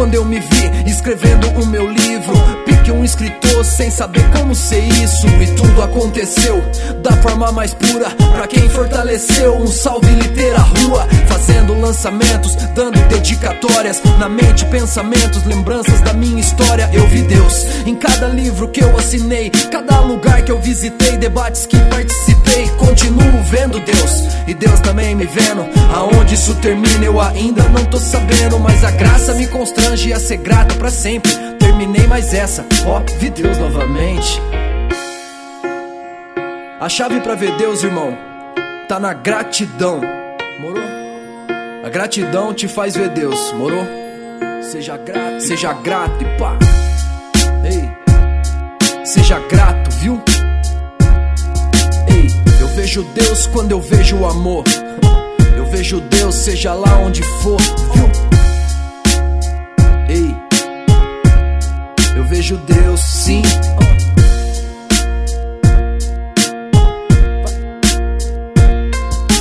Quando 0.02 0.16
eu 0.16 0.26
me 0.26 0.40
vi 0.40 0.90
escrevendo 0.90 1.48
o 1.62 1.66
meu 1.68 1.88
livro, 1.88 2.34
pique 2.66 2.92
um 2.92 3.06
escritor 3.06 3.64
sem 3.64 3.92
saber 3.92 4.28
como 4.32 4.56
ser 4.56 4.84
isso. 4.84 5.28
E 5.28 5.46
tudo 5.56 5.80
aconteceu 5.80 6.60
da 7.04 7.12
forma 7.18 7.52
mais 7.52 7.76
pura. 7.76 8.10
Pra 8.10 8.48
quem 8.48 8.68
fortaleceu, 8.68 9.58
um 9.58 9.68
salve 9.68 10.12
litera 10.16 10.58
rua. 10.58 11.08
Fazendo 11.28 11.80
lançamentos, 11.80 12.56
dando 12.74 13.00
dedicatórias. 13.10 14.02
Na 14.18 14.28
mente, 14.28 14.66
pensamentos, 14.66 15.46
lembranças 15.46 16.02
da 16.02 16.14
minha 16.14 16.42
história. 16.42 16.90
Eu 16.92 17.08
vi 17.08 17.22
Deus 17.22 17.68
em 17.86 17.94
cada 17.94 18.28
livro 18.28 18.70
que 18.70 18.84
eu 18.84 18.98
assinei, 18.98 19.52
cada 19.72 20.00
lugar 20.00 20.42
que 20.42 20.52
eu 20.52 20.60
visitei, 20.60 21.16
debates 21.16 21.68
que 21.68 21.78
participei. 21.78 22.31
Continuo 22.78 23.44
vendo 23.44 23.80
Deus 23.80 24.12
e 24.48 24.54
Deus 24.54 24.80
também 24.80 25.16
me 25.16 25.26
vendo. 25.26 25.66
Aonde 25.96 26.36
isso 26.36 26.54
termina 26.56 27.06
eu 27.06 27.20
ainda 27.22 27.64
não 27.70 27.86
tô 27.86 27.98
sabendo, 27.98 28.60
mas 28.60 28.84
a 28.84 28.92
graça 28.92 29.34
me 29.34 29.48
constrange 29.48 30.12
a 30.12 30.20
ser 30.20 30.38
grato 30.38 30.76
pra 30.76 30.90
sempre. 30.90 31.32
Terminei 31.60 32.08
mais 32.08 32.34
essa, 32.34 32.66
ó, 32.86 33.02
vi 33.20 33.30
Deus 33.30 33.58
novamente. 33.58 34.42
A 36.80 36.90
chave 36.90 37.22
pra 37.22 37.36
ver 37.36 37.56
Deus, 37.58 37.84
irmão, 37.84 38.18
tá 38.88 39.00
na 39.00 39.14
gratidão. 39.14 40.02
Morou? 40.60 40.84
A 41.84 41.90
gratidão 41.90 42.54
te 42.54 42.68
faz 42.68 42.96
ver 42.96 43.10
Deus, 43.10 43.54
morou? 43.54 43.86
Seja 44.64 44.98
grato, 44.98 45.42
seja 45.42 45.74
grato 45.74 46.24
e 46.24 46.38
pá. 46.38 46.58
Ei, 47.64 49.06
seja 49.06 49.40
grato, 49.40 49.92
viu? 49.92 50.22
Vejo 52.76 53.04
Deus 53.14 53.48
quando 53.48 53.72
eu 53.72 53.82
vejo 53.82 54.18
o 54.18 54.26
amor. 54.26 54.64
Eu 55.56 55.66
vejo 55.66 56.00
Deus, 56.02 56.36
seja 56.36 56.74
lá 56.74 56.98
onde 57.00 57.22
for, 57.24 57.60
viu? 57.94 58.10
Ei, 60.10 60.36
eu 62.16 62.26
vejo 62.28 62.58
Deus, 62.58 63.00
sim. 63.00 63.42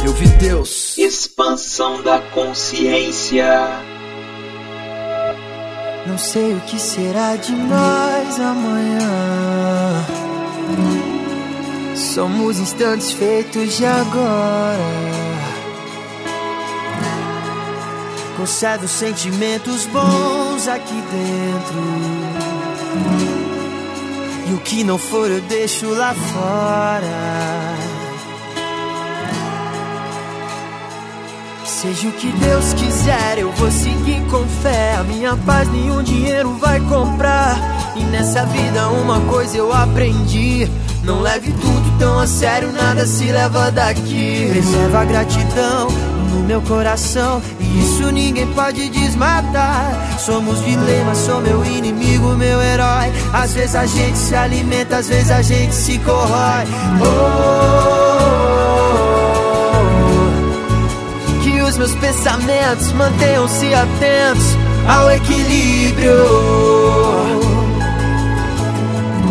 Eu 0.05 0.13
vi 0.13 0.27
Deus. 0.39 0.99
Expansão 0.99 2.03
da 2.03 2.19
consciência. 2.19 3.69
Não 6.07 6.19
sei 6.19 6.55
o 6.55 6.61
que 6.61 6.79
será 6.79 7.37
de 7.37 7.53
nós 7.53 8.41
amanhã. 8.41 10.07
Somos 12.01 12.59
instantes 12.59 13.13
feitos 13.13 13.77
de 13.77 13.85
agora. 13.85 14.79
Conservo 18.39 18.89
sentimentos 18.89 19.85
bons 19.87 20.67
aqui 20.67 20.95
dentro. 20.95 21.77
E 24.49 24.55
o 24.55 24.59
que 24.61 24.83
não 24.83 24.97
for 24.97 25.31
eu 25.31 25.43
deixo 25.43 25.91
lá 25.91 26.15
fora. 26.15 27.77
Seja 31.67 32.09
o 32.09 32.13
que 32.13 32.33
Deus 32.33 32.73
quiser, 32.73 33.39
eu 33.39 33.53
vou 33.53 33.71
seguir 33.71 34.23
com 34.31 34.45
fé. 34.63 34.97
A 34.97 35.05
minha 35.05 35.37
paz 35.37 35.69
nenhum 35.71 36.03
dinheiro 36.03 36.55
vai 36.55 36.81
comprar. 36.81 37.57
E 37.95 38.03
nessa 38.05 38.47
vida 38.47 38.89
uma 38.89 39.21
coisa 39.21 39.59
eu 39.59 39.71
aprendi. 39.71 40.67
Não 41.03 41.21
leve 41.21 41.51
tudo 41.53 41.99
tão 41.99 42.19
a 42.19 42.27
sério, 42.27 42.73
nada 42.73 43.07
se 43.07 43.25
leva 43.33 43.71
daqui. 43.71 44.51
Reserva 44.53 45.05
gratidão 45.05 45.89
no 46.31 46.43
meu 46.45 46.61
coração. 46.63 47.43
E 47.59 47.81
isso 47.81 48.11
ninguém 48.13 48.47
pode 48.49 48.89
desmatar. 48.89 50.19
Somos 50.19 50.63
dilemas, 50.65 51.19
sou 51.19 51.41
meu 51.41 51.65
inimigo, 51.65 52.37
meu 52.37 52.61
herói. 52.61 53.11
Às 53.33 53.55
vezes 53.55 53.75
a 53.75 53.87
gente 53.87 54.19
se 54.19 54.35
alimenta, 54.35 54.99
às 54.99 55.09
vezes 55.09 55.31
a 55.31 55.41
gente 55.43 55.75
se 55.75 55.99
corrói. 55.99 56.67
Oh, 57.03 57.21
que 61.43 61.63
os 61.63 61.79
meus 61.79 61.95
pensamentos 61.95 62.93
mantenham-se 62.93 63.73
atentos 63.75 64.57
ao 64.87 65.11
equilíbrio. 65.11 66.13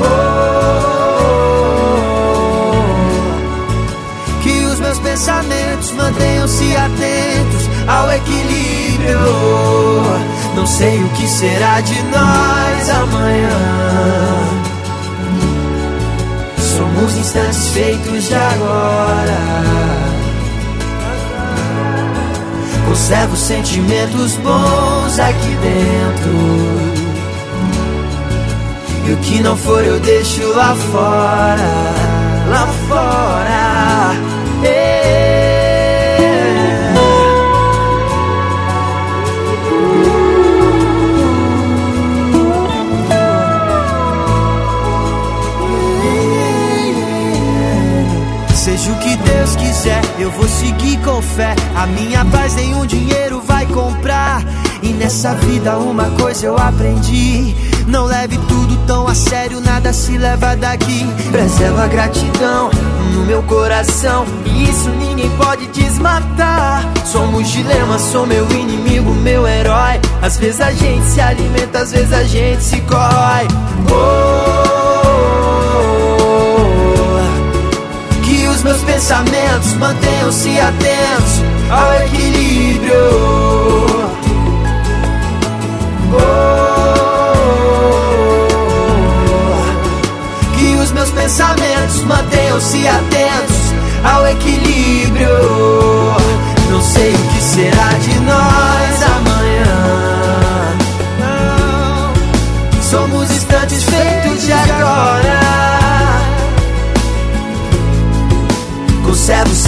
Oh, 0.01 0.28
pensamentos 5.19 5.91
mantenham-se 5.91 6.75
atentos 6.77 7.69
ao 7.87 8.09
equilíbrio. 8.09 9.19
Não 10.55 10.65
sei 10.65 11.03
o 11.03 11.09
que 11.09 11.27
será 11.27 11.81
de 11.81 12.01
nós 12.03 12.89
amanhã. 12.89 13.49
Somos 16.57 17.17
instantes 17.17 17.67
feitos 17.69 18.29
de 18.29 18.33
agora. 18.33 19.37
Conservo 22.87 23.35
sentimentos 23.35 24.37
bons 24.37 25.19
aqui 25.19 25.57
dentro. 25.61 26.31
E 29.05 29.11
o 29.11 29.17
que 29.17 29.41
não 29.41 29.57
for 29.57 29.83
eu 29.83 29.99
deixo 29.99 30.47
lá 30.55 30.73
fora. 30.75 31.57
Lá 32.49 32.67
fora. 32.87 33.98
Deus 49.29 49.55
quiser, 49.55 50.01
eu 50.17 50.31
vou 50.31 50.47
seguir 50.47 50.97
com 51.01 51.21
fé. 51.21 51.55
A 51.75 51.85
minha 51.85 52.25
paz 52.25 52.55
nenhum 52.55 52.85
dinheiro 52.85 53.41
vai 53.45 53.65
comprar. 53.67 54.43
E 54.81 54.89
nessa 54.89 55.35
vida 55.35 55.77
uma 55.77 56.05
coisa 56.19 56.47
eu 56.47 56.57
aprendi. 56.57 57.55
Não 57.87 58.05
leve 58.05 58.37
tudo 58.47 58.75
tão 58.87 59.07
a 59.07 59.13
sério, 59.13 59.59
nada 59.61 59.93
se 59.93 60.17
leva 60.17 60.55
daqui. 60.55 61.05
Preserva 61.31 61.83
a 61.83 61.87
gratidão 61.87 62.71
no 63.13 63.25
meu 63.25 63.43
coração. 63.43 64.25
E 64.45 64.69
isso 64.69 64.89
ninguém 64.89 65.29
pode 65.37 65.67
desmatar. 65.67 66.83
Somos 67.05 67.47
dilemas, 67.49 68.01
sou 68.01 68.25
meu 68.25 68.49
inimigo, 68.49 69.13
meu 69.13 69.47
herói. 69.47 69.99
Às 70.21 70.37
vezes 70.37 70.59
a 70.59 70.71
gente 70.71 71.05
se 71.05 71.21
alimenta, 71.21 71.79
às 71.79 71.91
vezes 71.91 72.13
a 72.13 72.23
gente 72.23 72.63
se 72.63 72.81
corrói. 72.81 73.47
Oh, 73.91 74.68
os 78.59 78.63
meus 78.63 78.81
pensamentos 78.81 79.73
mantenham-se 79.75 80.59
atentos 80.59 81.41
ao 81.69 81.93
equilíbrio. 82.03 82.93
Oh, 86.11 86.17
que 90.57 90.75
os 90.75 90.91
meus 90.91 91.09
pensamentos 91.11 92.03
mantenham-se 92.03 92.85
atentos 92.85 93.73
ao 94.03 94.27
equilíbrio. 94.27 95.29
Não 96.69 96.81
sei 96.81 97.13
o 97.13 97.17
que 97.17 97.41
será 97.41 97.93
de 98.01 98.19
nós 98.19 99.03
amanhã. 99.15 100.75
Não. 101.21 102.83
Somos 102.83 103.31
instantes 103.31 103.83
feitos 103.83 104.43
de 104.43 104.51
agora. 104.51 105.38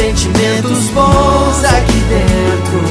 Sentimentos 0.02 0.90
bons 0.90 1.64
aqui 1.64 2.00
dentro. 2.10 2.82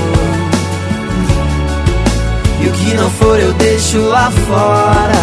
E 2.61 2.69
o 2.69 2.73
que 2.73 2.95
não 2.95 3.11
for 3.11 3.41
eu 3.41 3.53
deixo 3.55 3.99
lá 3.99 4.31
fora. 4.31 5.21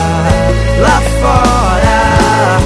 Lá 0.82 1.02
fora. 1.22 2.60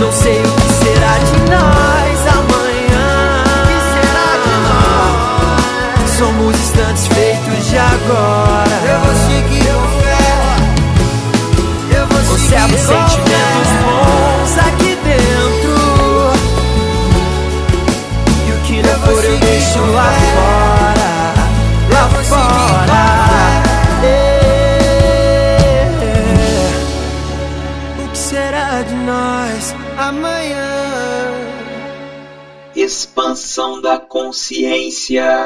Não 0.00 0.10
sei 0.10 0.40
o 0.40 0.50
que 0.50 0.72
será 0.72 1.18
de 1.18 1.38
nós 1.48 2.18
amanhã. 2.38 3.44
O 3.54 3.66
que 3.68 3.78
será 3.94 4.30
de 4.44 4.54
nós? 4.66 6.10
Somos 6.18 6.56
instantes 6.58 7.06
feitos 7.06 7.66
de 7.68 7.78
agora. 7.78 8.76
Eu 8.90 8.98
vou 8.98 9.14
seguir 9.28 9.66
com 9.74 9.86
fé. 10.02 10.26
Eu 12.00 12.04
vou 12.08 12.18
Conservo 12.18 12.66
seguir 12.66 12.80
sentimentos 12.80 13.14
bons 13.14 13.63
lá 19.80 20.12
fora. 20.34 21.10
Lá 21.92 22.08
fora. 22.24 23.02
É. 24.04 24.38
O 28.04 28.08
que 28.08 28.18
será 28.18 28.82
de 28.82 28.94
nós 28.94 29.74
amanhã? 29.98 30.74
Expansão 32.74 33.80
da 33.80 33.98
consciência. 33.98 35.43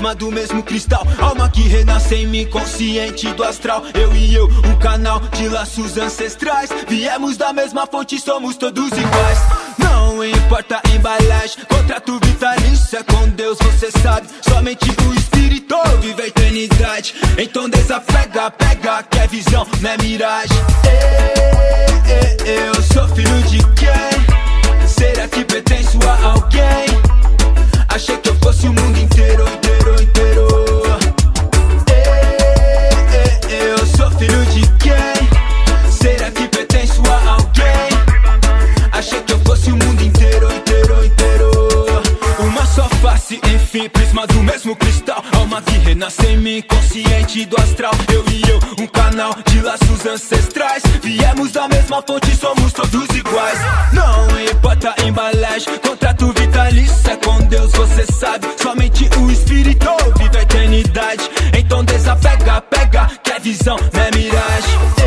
Prisma 0.00 0.14
do 0.14 0.32
mesmo 0.32 0.62
cristal. 0.62 1.06
Alma 1.20 1.48
que 1.50 1.60
renasce 1.62 2.14
em 2.14 2.26
mim, 2.26 2.46
consciente 2.46 3.30
do 3.34 3.44
astral. 3.44 3.84
Eu 3.94 4.14
e 4.14 4.34
eu, 4.34 4.46
um 4.46 4.78
canal 4.78 5.20
de 5.20 5.48
laços 5.48 5.98
ancestrais. 5.98 6.70
Viemos 6.88 7.36
da 7.36 7.52
mesma 7.52 7.86
fonte, 7.86 8.18
somos 8.18 8.56
todos 8.56 8.90
iguais. 8.92 9.38
Não 9.78 10.24
importa 10.24 10.80
a 10.82 10.94
embalagem, 10.94 11.58
contrato 11.68 12.18
vitalício 12.24 12.98
é 12.98 13.02
com 13.02 13.28
Deus, 13.28 13.58
você 13.58 13.90
sabe. 13.90 14.26
Somente 14.40 14.90
o 14.90 15.14
espírito 15.14 15.76
vive 16.00 16.22
a 16.22 16.26
eternidade. 16.26 17.14
Então 17.38 17.68
desapega, 17.68 18.50
pega, 18.50 19.02
que 19.02 19.18
é 19.18 19.26
visão, 19.26 19.66
não 19.82 19.90
é 19.90 19.98
miragem. 19.98 20.56
Ei, 20.84 21.89
Alma 46.00 46.10
que 46.10 46.22
renasce 46.22 46.26
em 46.26 46.36
mim, 46.38 46.62
consciente 46.62 47.44
do 47.44 47.56
astral. 47.60 47.92
Eu 48.12 48.24
e 48.30 48.42
eu, 48.48 48.58
um 48.82 48.86
canal 48.86 49.34
de 49.46 49.60
laços 49.60 50.06
ancestrais. 50.06 50.82
Viemos 51.02 51.52
da 51.52 51.68
mesma 51.68 52.02
fonte, 52.02 52.34
somos 52.36 52.72
todos 52.72 53.08
iguais. 53.16 53.58
Não 53.92 54.40
importa 54.50 54.94
embalagem, 55.04 55.78
contrato 55.78 56.32
vitalício 56.32 57.10
é 57.10 57.16
com 57.16 57.38
Deus, 57.48 57.72
você 57.72 58.06
sabe. 58.12 58.46
Somente 58.62 59.08
o 59.18 59.30
espírito 59.30 59.88
vive 60.18 60.38
a 60.38 60.42
eternidade. 60.42 61.30
Então 61.58 61.84
desapega, 61.84 62.60
pega, 62.62 63.10
que 63.22 63.32
é 63.32 63.38
visão, 63.38 63.76
não 63.92 64.02
é 64.02 64.10
miragem. 64.12 64.99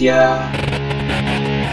Indonesia. 0.00 0.53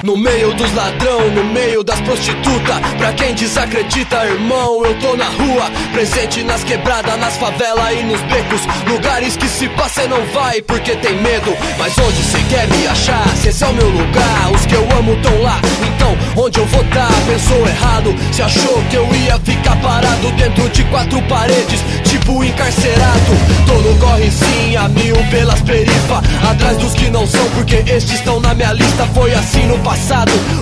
No 0.04 0.18
meio 0.18 0.54
dos 0.56 0.74
ladrão, 0.74 1.30
no 1.30 1.44
meio 1.44 1.84
das 1.84 2.00
prostitutas 2.02 2.80
Pra 2.98 3.14
quem 3.14 3.36
desacredita, 3.36 4.26
irmão, 4.26 4.84
eu 4.84 4.94
tô 5.00 5.16
na 5.16 5.26
rua. 5.26 5.70
Presente 5.94 6.44
nas 6.44 6.64
quebradas, 6.64 7.20
nas 7.20 7.38
favelas 7.38 8.00
e 8.00 8.04
nos 8.04 8.22
becos. 8.22 8.62
Lugares 8.88 9.36
que 9.36 9.48
se 9.48 9.68
passa 9.70 10.08
não 10.08 10.24
vai 10.34 10.62
porque 10.62 10.96
tem 10.96 11.16
medo. 11.22 11.56
Mas 11.78 11.98
onde 11.98 12.24
cê 12.24 12.40
quer 12.50 12.68
me 12.68 12.88
achar? 12.88 13.28
Se 13.36 13.50
esse 13.50 13.64
é 13.64 13.68
o 13.68 13.74
meu 13.74 13.90
lugar. 13.90 14.52
Os 14.54 14.66
que 14.66 14.76
eu 14.76 14.88
amo 14.98 15.16
tão 15.22 15.42
lá, 15.42 15.60
então 15.96 16.44
onde 16.44 16.60
eu 16.60 16.66
vou 16.66 16.84
tá? 16.86 17.08
Pensou 17.28 17.68
errado, 17.68 18.16
se 18.32 18.42
achou 18.42 18.82
que 18.90 18.96
eu 18.96 19.08
ia 19.16 19.40
ficar 19.40 19.76
parado 19.78 20.32
Dentro 20.32 20.68
de 20.70 20.84
quatro 20.86 21.22
paredes, 21.24 21.80
tipo 22.04 22.44
encarcerado. 22.44 23.32
Tô 23.66 23.74
no 23.74 23.98
corre 24.00 24.30
sim, 24.32 24.76
a 24.76 24.88
mil 24.90 25.16
pelas 25.30 25.62
perifas 25.62 26.24
Atrás 26.50 26.78
dos 26.78 26.94
que 26.94 27.10
não 27.10 27.26
são, 27.28 27.46
porque 27.52 27.76
estes 27.76 28.14
estão 28.14 28.40
na 28.40 28.54
minha 28.54 28.74
lista. 28.74 29.06
Foi 29.14 29.34
assim 29.34 29.66
no 29.68 29.78
passado, 29.80 29.91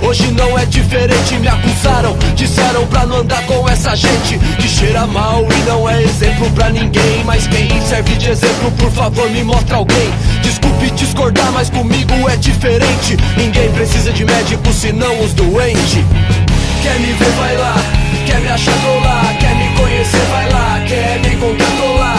hoje 0.01 0.31
não 0.31 0.57
é 0.57 0.65
diferente 0.65 1.35
Me 1.39 1.47
acusaram, 1.47 2.17
disseram 2.35 2.85
pra 2.87 3.05
não 3.05 3.17
andar 3.17 3.41
com 3.45 3.67
essa 3.69 3.95
gente 3.95 4.39
Que 4.59 4.67
cheira 4.67 5.05
mal 5.05 5.45
e 5.49 5.69
não 5.69 5.89
é 5.89 6.01
exemplo 6.03 6.49
pra 6.51 6.69
ninguém. 6.69 7.23
Mas 7.25 7.47
quem 7.47 7.67
serve 7.81 8.15
de 8.15 8.29
exemplo, 8.29 8.71
por 8.71 8.91
favor 8.91 9.29
me 9.29 9.43
mostra 9.43 9.77
alguém. 9.77 10.09
Desculpe 10.41 10.91
discordar, 10.91 11.51
mas 11.51 11.69
comigo 11.69 12.13
é 12.29 12.35
diferente. 12.35 13.17
Ninguém 13.37 13.71
precisa 13.71 14.11
de 14.11 14.25
médico, 14.25 14.71
senão 14.73 15.19
os 15.21 15.33
doentes. 15.33 16.03
Quer 16.81 16.99
me 16.99 17.13
ver, 17.13 17.31
vai 17.31 17.57
lá. 17.57 17.75
Quer 18.25 18.39
me 18.41 18.49
achar, 18.49 18.73
tô 18.81 18.99
lá. 18.99 19.33
Quer 19.39 19.55
me 19.55 19.75
conhecer, 19.79 20.25
vai 20.31 20.49
lá. 20.51 20.81
Quer 20.87 21.19
me 21.19 21.35
encontrar, 21.35 21.71
tô 21.77 21.93
lá. 21.93 22.15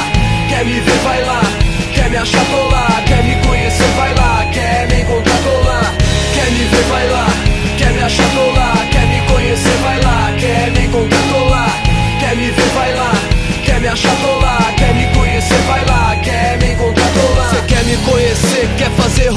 Quer 0.49 0.65
me 0.65 0.81
ver, 0.81 0.99
vai 1.05 1.25
lá. 1.25 1.43
Quer 1.95 2.11
me 2.11 2.17
achar, 2.17 2.45
tô 2.47 2.69
lá. 2.69 3.03
Quer 3.07 3.23
me 3.25 3.35
conhecer, 3.35 3.50
Vai 6.89 7.09
lá 7.09 7.27
Quer 7.79 7.93
me 7.93 8.03
achar, 8.03 8.31
tô 8.35 8.51
lá 8.53 8.73
Quer 8.91 9.07
me 9.07 9.21
conhecer, 9.33 9.77
vai 9.83 10.01
lá 10.03 10.33
Quer 10.39 10.71
me 10.73 10.87
encontrar, 10.87 11.23
tô 11.33 11.45
lá 11.45 11.67
Quer 12.19 12.37
me 12.37 12.51
ver, 12.51 12.71
vai 12.75 12.95
lá 12.95 13.13
Quer 13.65 13.81
me 13.81 13.89
achar, 13.89 14.17
tô 14.23 14.39
lá 14.39 14.59
Quer 14.77 14.95
me 14.95 15.07
conhecer, 15.15 15.61
vai 15.69 15.85
lá 15.85 16.17
Quer 16.17 16.59
me 16.59 16.73
encontrar, 16.73 17.11
tô 17.13 17.41
lá 17.41 17.51
Cê 17.51 17.63
quer 17.67 17.85
me 17.85 17.97
conhecer, 17.99 18.69
quer 18.79 18.91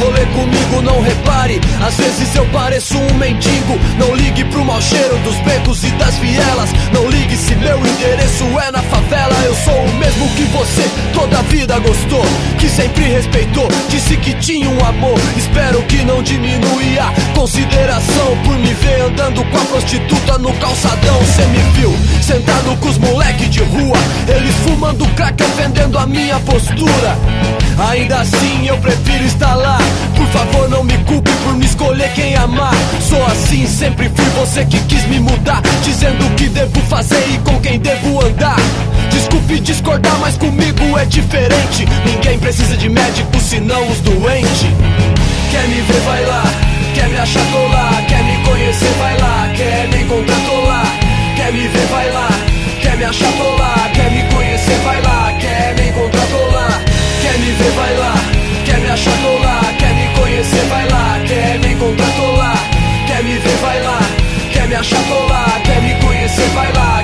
rolê 0.03 0.25
comigo, 0.27 0.81
não 0.81 1.01
repare. 1.01 1.59
Às 1.85 1.95
vezes 1.95 2.35
eu 2.35 2.45
pareço 2.47 2.97
um 2.97 3.13
mendigo. 3.15 3.79
Não 3.97 4.13
ligue 4.15 4.43
pro 4.45 4.65
mau 4.65 4.81
cheiro 4.81 5.17
dos 5.19 5.35
becos 5.37 5.83
e 5.83 5.91
das 5.91 6.15
vielas. 6.17 6.69
Não 6.93 7.09
ligue 7.09 7.35
se 7.37 7.55
meu 7.55 7.79
endereço 7.79 8.43
é 8.59 8.71
na 8.71 8.81
favela. 8.81 9.35
Eu 9.45 9.55
sou 9.55 9.85
o 9.85 9.93
mesmo 9.95 10.27
que 10.35 10.43
você 10.43 10.83
toda 11.13 11.39
a 11.39 11.41
vida 11.43 11.79
gostou. 11.79 12.25
Que 12.59 12.69
sempre 12.69 13.03
respeitou, 13.05 13.67
disse 13.89 14.17
que 14.17 14.33
tinha 14.33 14.69
um 14.69 14.85
amor. 14.85 15.17
Espero 15.37 15.81
que 15.83 16.03
não 16.03 16.21
diminui 16.21 16.97
a 16.99 17.11
consideração 17.33 18.37
Por 18.43 18.57
me 18.57 18.73
ver 18.73 19.01
andando 19.01 19.43
com 19.45 19.57
a 19.57 19.65
prostituta 19.65 20.37
no 20.37 20.53
calçadão. 20.53 21.19
Cê 21.35 21.45
me 21.45 21.59
viu 21.73 21.93
sentado 22.21 22.77
com 22.79 22.89
os 22.89 22.97
moleque 22.97 23.47
de 23.47 23.61
rua. 23.63 23.97
Eles 24.27 24.55
fumando 24.63 25.07
crack, 25.15 25.41
ofendendo 25.43 25.97
a 25.97 26.05
minha 26.05 26.39
postura. 26.39 27.17
Ainda 27.89 28.21
assim 28.21 28.67
eu 28.67 28.77
prefiro 28.77 29.25
estar 29.25 29.55
lá 29.55 29.77
Por 30.15 30.27
favor 30.27 30.69
não 30.69 30.83
me 30.83 30.97
culpe 30.99 31.31
por 31.43 31.55
me 31.55 31.65
escolher 31.65 32.11
quem 32.13 32.35
amar 32.35 32.73
Sou 33.01 33.23
assim, 33.27 33.67
sempre 33.67 34.09
fui 34.09 34.25
você 34.39 34.65
que 34.65 34.79
quis 34.81 35.05
me 35.07 35.19
mudar 35.19 35.61
Dizendo 35.83 36.25
o 36.25 36.29
que 36.31 36.47
devo 36.49 36.79
fazer 36.81 37.23
e 37.33 37.37
com 37.39 37.59
quem 37.59 37.79
devo 37.79 38.25
andar 38.25 38.57
Desculpe 39.09 39.59
discordar, 39.59 40.17
mas 40.19 40.37
comigo 40.37 40.97
é 40.97 41.05
diferente 41.05 41.85
Ninguém 42.05 42.39
precisa 42.39 42.75
de 42.77 42.89
médico, 42.89 43.39
senão 43.39 43.87
os 43.89 43.99
doentes 43.99 44.65
Quer 45.51 45.67
me 45.67 45.81
ver, 45.81 45.99
vai 46.01 46.25
lá 46.25 46.43
Quer 46.95 47.09
me 47.09 47.17
achar, 47.17 47.41
lá 47.71 48.01
Quer 48.07 48.23
me 48.23 48.43
conhecer, 48.43 48.93
vai 48.99 49.17
lá 49.19 49.49
Quer 49.55 49.87
me 49.89 50.03
encontrar, 50.03 50.37
lá 50.67 50.83
Quer 51.35 51.51
me 51.51 51.67
ver, 51.67 51.85
vai 51.87 52.11
lá 52.11 52.29
Quer 52.81 52.97
me 52.97 53.03
achar, 53.05 53.29
lá 53.59 53.89
Quer 53.93 54.11
me 54.11 54.23
conhecer, 54.33 54.77
vai 54.83 55.01
lá 55.01 55.33
Quer 55.39 55.75
me 55.75 55.89
encontrar, 55.89 56.27
lá 56.51 56.81
Quer 57.21 57.37
me 57.39 57.51
ver, 57.51 57.71
vai 57.71 57.97
lá 57.97 58.15
Quer 58.65 58.79
me 58.79 58.89
achar, 58.89 59.17
me 59.17 59.42
conhecer, 60.33 60.65
vai 60.65 60.87
lá 60.89 61.19
Quer 61.27 61.59
me 61.59 61.73
encontrar, 61.73 62.09
tô 62.15 62.31
lá 62.31 62.53
Quer 63.07 63.23
me 63.23 63.37
ver, 63.37 63.57
vai 63.57 63.81
lá 63.83 63.99
Quer 64.51 64.67
me 64.67 64.75
achar, 64.75 65.03
tô 65.07 65.25
lá 65.27 65.45
Quer 65.63 65.81
me 65.81 65.93
conhecer, 65.95 66.47
vai 66.49 66.71
lá 66.73 67.02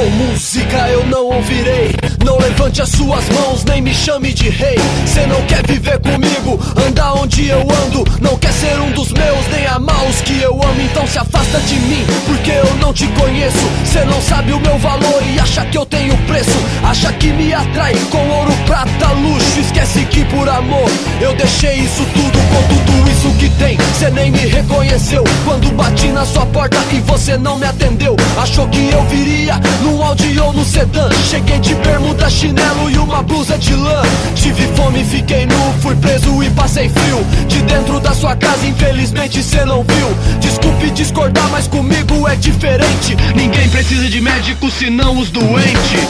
com 0.00 0.08
música, 0.08 0.88
eu 0.88 1.04
não 1.06 1.26
ouvirei. 1.26 1.94
Não 2.24 2.38
levante 2.38 2.80
as 2.80 2.88
suas 2.88 3.28
mãos, 3.28 3.64
nem 3.64 3.82
me 3.82 3.92
chame 3.92 4.32
de 4.32 4.48
rei. 4.48 4.78
Cê 5.06 5.26
não 5.26 5.42
quer 5.42 5.62
viver 5.66 5.98
comigo, 6.00 6.58
andar 6.86 7.12
onde 7.14 7.48
eu 7.48 7.60
ando. 7.60 8.04
Não 8.20 8.36
quer 8.38 8.52
ser 8.52 8.80
um 8.80 8.90
dos 8.92 9.12
meus, 9.12 9.46
nem 9.52 9.66
amar 9.66 10.02
os 10.08 10.20
que 10.22 10.40
eu 10.40 10.52
amo 10.52 10.80
Então 10.80 11.06
se 11.06 11.18
afasta 11.18 11.58
de 11.60 11.74
mim, 11.74 12.04
porque 12.26 12.50
eu 12.50 12.74
não 12.80 12.94
te 12.94 13.06
conheço. 13.08 13.70
Cê 13.84 14.04
não 14.06 14.22
sabe 14.22 14.52
o 14.52 14.60
meu 14.60 14.78
valor 14.78 15.22
e 15.34 15.38
acha 15.38 15.66
que 15.66 15.76
eu 15.76 15.84
tenho 15.84 16.16
preço. 16.26 16.58
Acha 16.82 17.12
que 17.12 17.26
me 17.26 17.52
atrai 17.52 17.94
com 18.10 18.26
ouro, 18.28 18.52
prata, 18.66 19.08
luxo. 19.08 19.60
Esquece 19.60 20.06
que 20.06 20.24
por 20.26 20.48
amor 20.48 20.90
eu 21.20 21.34
deixei 21.34 21.74
isso 21.74 22.06
tudo. 22.14 22.38
Com 22.50 22.62
tudo 22.74 23.10
isso 23.10 23.30
que 23.38 23.50
tem, 23.58 23.76
cê 23.98 24.08
nem 24.08 24.30
me 24.30 24.46
reconheceu. 24.46 25.24
Quando 25.44 25.70
bati 25.72 26.08
na 26.08 26.24
sua 26.24 26.46
porta 26.46 26.78
e 26.92 27.00
você 27.00 27.36
não 27.36 27.58
me 27.58 27.66
atendeu 27.66 28.16
Achou 28.36 28.66
que 28.68 28.90
eu 28.90 29.02
viria 29.04 29.54
num 29.90 30.02
Audi 30.02 30.38
ou 30.38 30.52
no 30.52 30.64
sedã. 30.64 31.08
Cheguei 31.28 31.58
de 31.58 31.74
bermuda, 31.76 32.30
chinelo 32.30 32.90
e 32.90 32.98
uma 32.98 33.22
blusa 33.22 33.58
de 33.58 33.74
lã. 33.74 34.02
Tive 34.34 34.66
fome, 34.74 35.04
fiquei 35.04 35.46
nu, 35.46 35.74
fui 35.80 35.94
preso 35.96 36.42
e 36.42 36.50
passei 36.50 36.88
frio. 36.88 37.24
De 37.48 37.62
dentro 37.62 37.98
da 38.00 38.14
sua 38.14 38.36
casa, 38.36 38.66
infelizmente 38.66 39.42
cê 39.42 39.64
não 39.64 39.82
viu. 39.82 40.38
Desculpe 40.40 40.90
discordar, 40.90 41.48
mas 41.50 41.66
comigo 41.66 42.28
é 42.28 42.36
diferente. 42.36 43.16
Ninguém 43.34 43.68
precisa 43.68 44.08
de 44.08 44.20
médico, 44.20 44.70
senão 44.70 45.18
os 45.18 45.30
doentes 45.30 46.08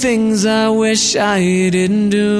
things 0.00 0.46
I 0.46 0.70
wish 0.70 1.14
I 1.14 1.68
didn't 1.68 2.08
do. 2.08 2.39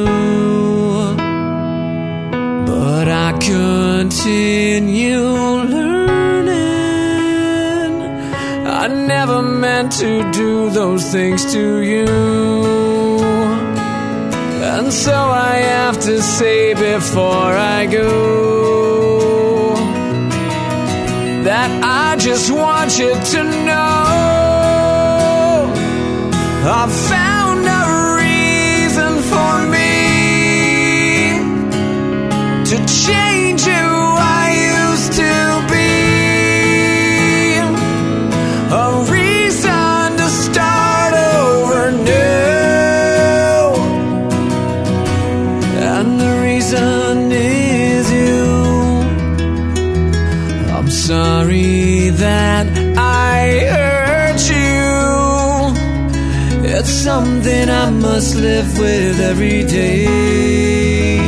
with 58.81 59.21
every 59.21 59.63
day. 59.65 61.19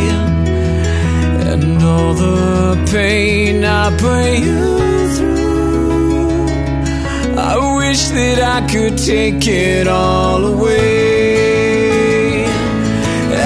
And 1.53 1.83
all 1.83 2.15
the 2.15 2.77
pain 2.91 3.65
I 3.65 3.95
pray 3.97 4.39
you 4.39 5.09
through. 5.17 6.47
I 7.39 7.55
wish 7.81 8.03
that 8.19 8.39
I 8.57 8.61
could 8.73 8.97
take 8.97 9.47
it 9.47 9.87
all 9.87 10.45
away 10.45 11.43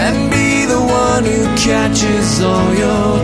and 0.04 0.30
be 0.30 0.66
the 0.66 0.80
one 0.80 1.24
who 1.24 1.44
catches 1.56 2.40
all 2.42 2.74
your. 2.74 3.15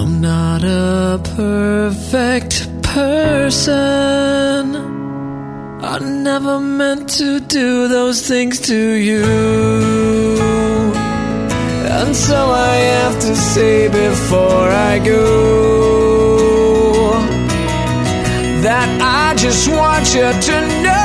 I'm 0.00 0.20
not 0.20 0.62
a 0.62 1.20
perfect 1.34 2.82
person. 2.82 4.76
I 5.82 5.98
never 5.98 6.60
meant 6.60 7.08
to 7.18 7.40
do 7.40 7.88
those 7.88 8.24
things 8.24 8.60
to 8.68 8.76
you. 8.76 9.24
And 11.96 12.14
so 12.14 12.36
I 12.36 12.76
have 12.94 13.18
to 13.18 13.34
say 13.34 13.88
before 13.88 14.68
I 14.68 15.00
go 15.00 15.18
that 18.62 18.88
I 19.02 19.34
just 19.34 19.68
want 19.68 20.14
you 20.14 20.30
to 20.48 20.82
know. 20.84 20.97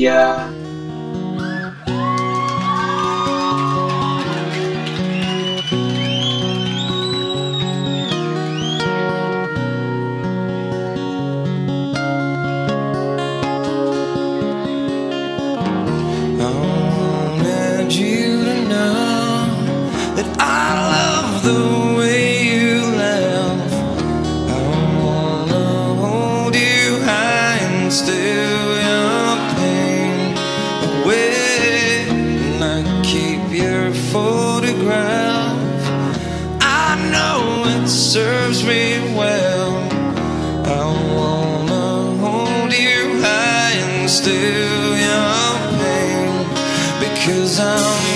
Yeah. 0.00 0.39
serves 38.10 38.64
me 38.64 38.98
well. 39.14 39.76
I 40.66 40.82
wanna 41.14 42.16
hold 42.18 42.72
you 42.72 43.22
high 43.22 43.74
and 43.86 44.10
still 44.10 44.96
your 44.96 45.78
pain 45.78 46.48
because 46.98 47.60
I'm. 47.60 48.09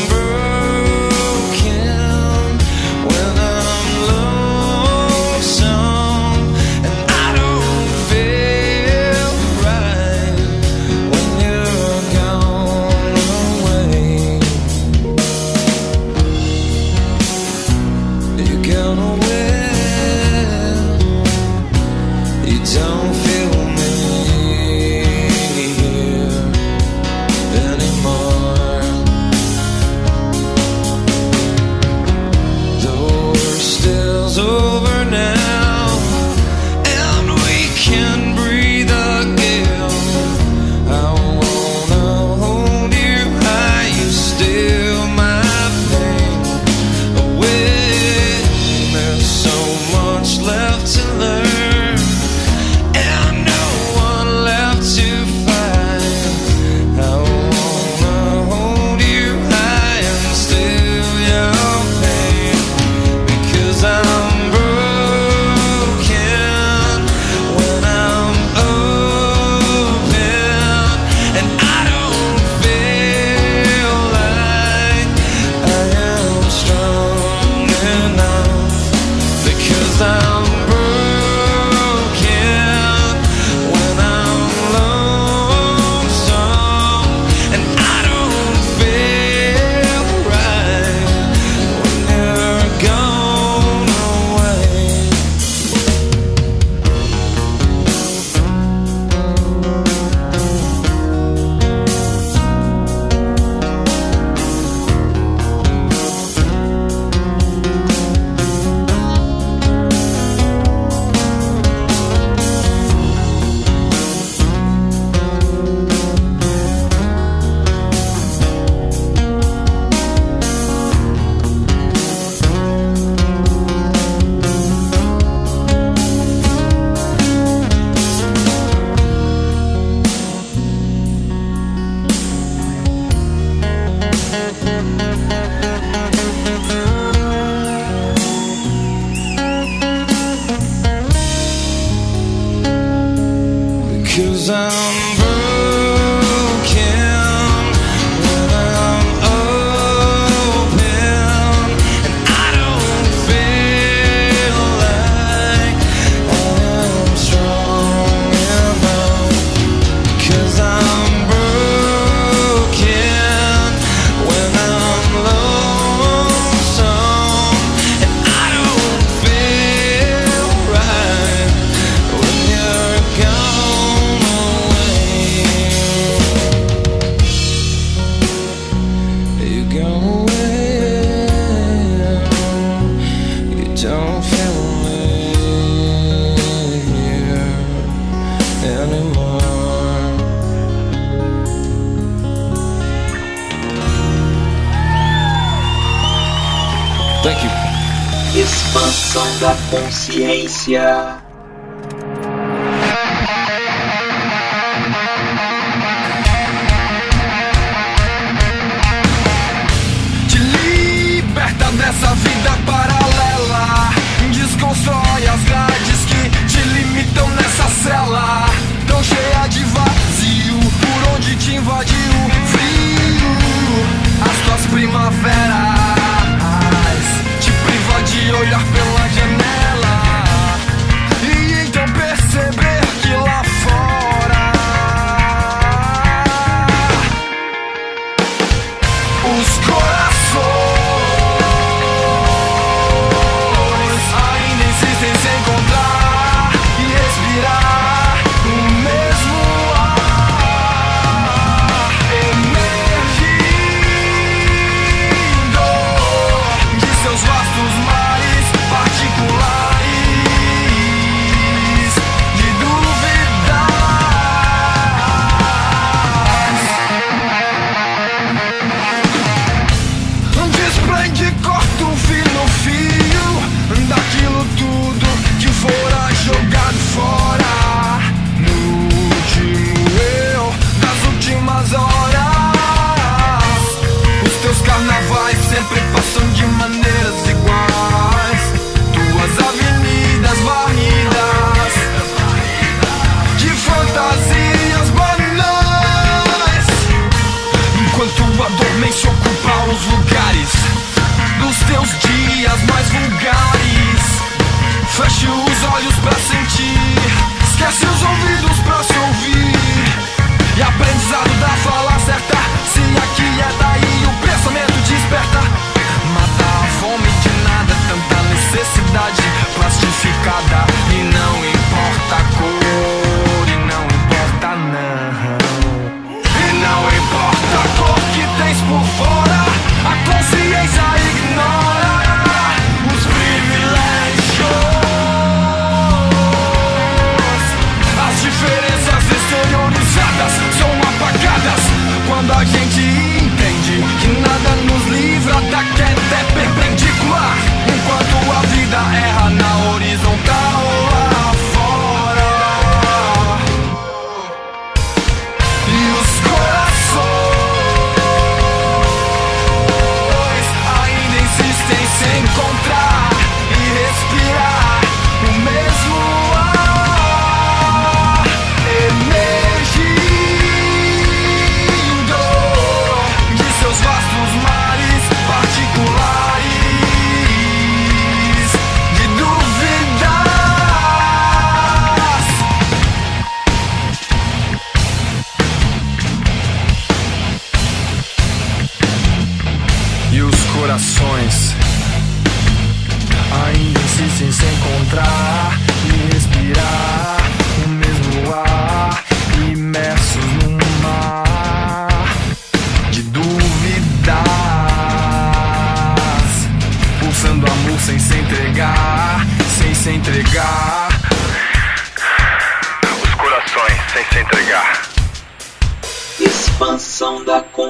Da 199.40 199.56
consciência. 199.70 201.23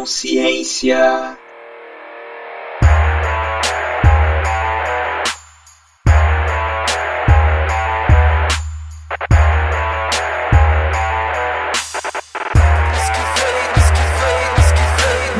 Consciência. 0.04 1.38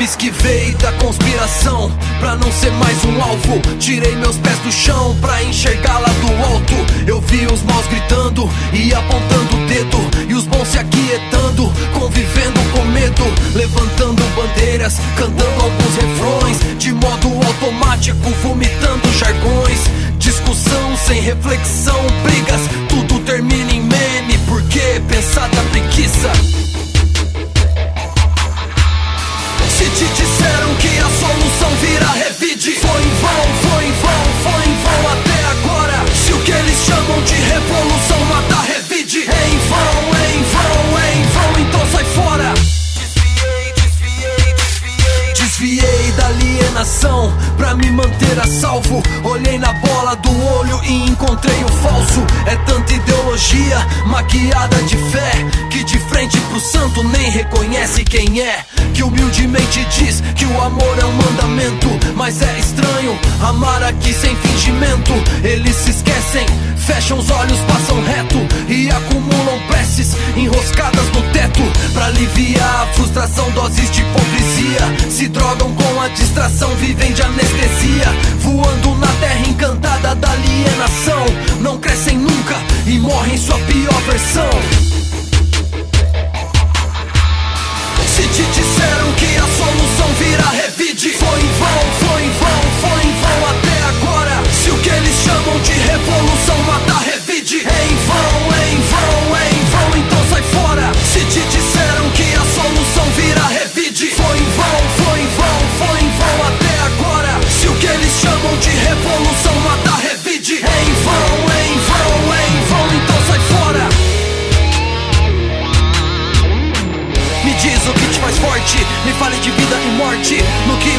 Me 0.05 0.11
esquivei 0.11 0.73
da 0.73 0.93
conspiração 0.93 1.91
pra 2.21 2.37
não 2.37 2.53
ser 2.53 2.71
mais 2.73 3.03
um 3.07 3.23
alvo. 3.23 3.59
Tirei 3.79 4.15
meus 4.17 4.37
pés 4.37 4.59
do 4.59 4.71
chão 4.71 5.17
pra 5.19 5.43
enxergar 5.43 5.99
lá 5.99 6.09
do 6.09 6.53
alto. 6.53 6.75
Eu 7.07 7.23
vi 7.23 7.47
os 7.47 7.63
maus 7.63 7.87
gritando 7.87 8.47
e 8.75 8.93
apontando 8.93 9.57
o 9.57 9.67
dedo, 9.67 9.97
e 10.29 10.35
os 10.35 10.45
bons 10.45 10.69
se 10.69 10.79
aquietando, 10.79 11.73
convivendo 11.99 12.61
com 12.75 12.85
medo, 12.85 13.25
levantando 13.55 14.23
bandeiras, 14.37 14.99
cantando 15.17 15.63
alguns 15.63 15.95
refrões, 15.97 16.79
de 16.79 16.93
modo 16.93 17.29
automático, 17.47 18.29
vomitando 18.43 19.11
jargões. 19.15 19.81
Discussão 20.19 20.99
sem 20.99 21.23
reflexão, 21.23 21.99
brigas, 22.25 22.61
tudo 22.91 23.21
termina 23.21 23.73
em 23.73 23.81
meme. 23.81 24.39
Porque 24.47 25.01
pensar 25.09 25.49
da 25.49 25.63
preguiça. 25.71 26.84
Te 29.95 30.07
disseram 30.07 30.74
que 30.74 30.88
a 30.99 31.09
solução 31.09 31.70
vira 31.80 32.07
revide. 32.07 32.72
Foi 32.72 33.01
em 33.01 33.14
vão, 33.22 33.70
foi 33.70 33.84
em 33.86 33.92
vão, 33.92 34.24
foi 34.42 34.68
em 34.68 34.76
vão 34.82 35.12
até 35.12 35.45
agora. 35.53 36.05
Se 36.12 36.32
o 36.32 36.38
que 36.40 36.51
eles 36.51 36.78
chamam 36.84 37.22
de 37.22 37.34
revolução 37.34 38.18
mata, 38.24 38.61
revide. 38.62 39.20
Vão, 39.22 39.47
em 39.47 39.59
vão, 39.68 40.14
alienação 46.85 47.32
pra 47.57 47.74
me 47.74 47.91
manter 47.91 48.39
a 48.39 48.47
salvo. 48.47 49.03
Olhei 49.24 49.59
na 49.59 49.72
bola 49.72 50.14
do 50.16 50.47
olho 50.47 50.80
e 50.85 51.09
encontrei 51.09 51.64
o 51.64 51.68
falso. 51.68 52.22
É 52.47 52.57
tanta 52.66 52.93
ideologia 52.93 53.78
maquiada 54.07 54.76
de 54.82 54.97
fé 54.97 55.32
que 55.70 55.82
de 55.85 55.99
frente 55.99 56.39
pro 56.43 56.61
santo 56.61 57.03
nem 57.05 57.30
reconhece 57.30 58.05
quem 58.05 58.41
é. 58.41 58.64
Que 58.93 59.03
humildemente 59.03 59.85
diz 59.87 60.22
que 60.37 60.45
o 60.45 60.61
amor 60.61 60.99
é 61.01 61.05
um 61.05 61.12
mandamento. 61.12 61.89
Mas 62.14 62.43
é 62.43 62.59
estranho 62.59 63.18
amar 63.41 63.82
aqui 63.82 64.12
sem 64.12 64.37
fingimento. 64.37 65.12
Eles 65.43 65.74
se 65.76 65.91
esquecem, 65.91 66.47
fecham 66.76 67.18
os 67.18 67.30
olhos, 67.30 67.59
passam 67.61 68.03
reto 68.03 68.39
e 68.68 68.91
acumulam 68.91 69.59
preces 69.68 70.16
enroscadas 70.37 71.07
no 71.09 71.22
teto 71.32 71.61
pra 71.93 72.07
aliviar 72.07 72.82
a 72.82 72.87
frustração, 72.95 73.51
doses 73.53 73.91
de 73.91 74.01
hipocrisia. 74.03 75.11
Se 75.11 75.28
drogam 75.28 75.74
com 75.74 76.01
a 76.01 76.09
distração, 76.09 76.74
vivem 76.75 77.12
de 77.12 77.22
anestesia, 77.22 78.07
voando 78.41 78.95
na 78.97 79.09
terra 79.20 79.49
encantada 79.49 80.14
da 80.14 80.31
alienação. 80.31 81.25
Não 81.61 81.79
crescem 81.79 82.18
nunca 82.18 82.57
e 82.87 82.99
morrem 82.99 83.37
sua 83.37 83.59
pior 83.61 84.01
versão. 84.03 84.51
Se 88.14 88.22
te 88.22 88.43
disseram 88.45 89.12
que 89.14 89.37
a 89.37 89.43
solução 89.43 90.09
vira 90.20 90.49
revide 90.51 91.11
Foi 91.11 91.41
em 91.41 91.53
vão, 91.59 92.09
foi 92.09 92.22
em 92.22 92.31
vão, 92.31 92.61
foi 92.81 93.03
em 93.09 93.12
vão 93.20 93.51
até 93.51 93.83
agora 93.89 94.43
Se 94.53 94.70
o 94.70 94.79
que 94.79 94.89
eles 94.89 95.16
chamam 95.25 95.59
de 95.59 95.72
revolução 95.72 96.59
mata, 96.64 96.95
revide 97.05 97.57
Em 97.57 97.97
vão, 98.07 98.61
em 98.61 98.64
de 108.65 108.71
revolução 108.71 109.84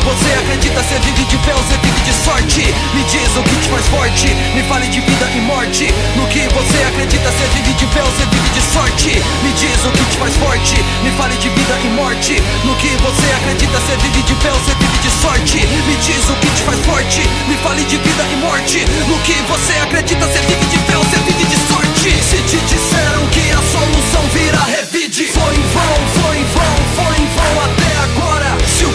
você 0.06 0.34
acredita, 0.38 0.84
você 0.84 0.99
vive 0.99 1.26
de 1.26 1.38
fé 1.39 1.51
ou 1.56 1.64
você 1.64 1.78
vive 1.82 2.01
de 2.06 2.14
sorte. 2.14 2.62
Me 2.93 3.03
diz 3.10 3.36
o 3.36 3.41
que 3.41 3.56
te 3.58 3.70
faz 3.70 3.86
forte, 3.88 4.28
me 4.53 4.62
fale 4.70 4.88
de 4.88 5.01
vida 5.01 5.26
e 5.36 5.41
morte. 5.41 5.89
No 6.16 6.28
que 6.28 6.45
você 6.53 6.78
acredita, 6.86 7.32
você 7.32 7.45
vive 7.58 7.74
de 7.74 7.86
fé 7.88 8.01
ou 8.06 8.12
você 8.14 8.26
vive 8.30 8.49
de 8.53 8.62
sorte. 8.62 9.12
Me 9.41 9.51
diz 9.58 9.82
o 9.84 9.89
que 9.89 10.06
te 10.06 10.18
faz 10.18 10.38
forte, 10.38 10.78
me 11.01 11.12
fale 11.18 11.36
de 11.38 11.49
vida 11.49 11.76
e 11.84 11.89
morte. 11.89 12.38
No 12.64 12.76
que 12.76 12.89
você 13.01 13.28
acredita, 13.34 13.80
você 13.80 13.97
vive 13.97 14.22
de 14.22 14.36
fé 14.36 14.51
ou 14.53 14.60
você 14.60 14.76
vive 14.78 14.97
de 15.01 15.12
sorte. 15.22 15.58
Me 15.89 15.95
diz 15.97 16.30
o 16.30 16.36
que 16.38 16.49
te 16.53 16.62
faz 16.62 16.80
forte, 16.86 17.22
me 17.49 17.58
fale 17.58 17.84
de 17.84 17.97
vida 17.97 18.24
e 18.32 18.36
morte. 18.38 18.86
No 19.10 19.18
que 19.26 19.34
você 19.49 19.74
acredita, 19.82 20.28
você 20.28 20.39
vive 20.45 20.66
de 20.70 20.78
fé 20.86 20.97
ou 20.97 21.03
você 21.03 21.18
vive 21.26 21.45
de 21.49 21.58
sorte. 21.66 22.10
Se 22.22 22.38
te 22.45 22.58
disseram 22.70 23.26
que 23.34 23.41
a 23.49 23.62
solução 23.74 24.22
vira 24.34 24.62
revide, 24.70 25.26
foi 25.34 25.56
em 25.56 25.66
vão, 25.74 25.97
foi 26.22 26.38
em 26.38 26.45
vão, 26.45 26.76
foi 26.93 27.16
em 27.18 27.28
vão 27.34 27.66
até 27.66 27.91
agora. 28.06 28.44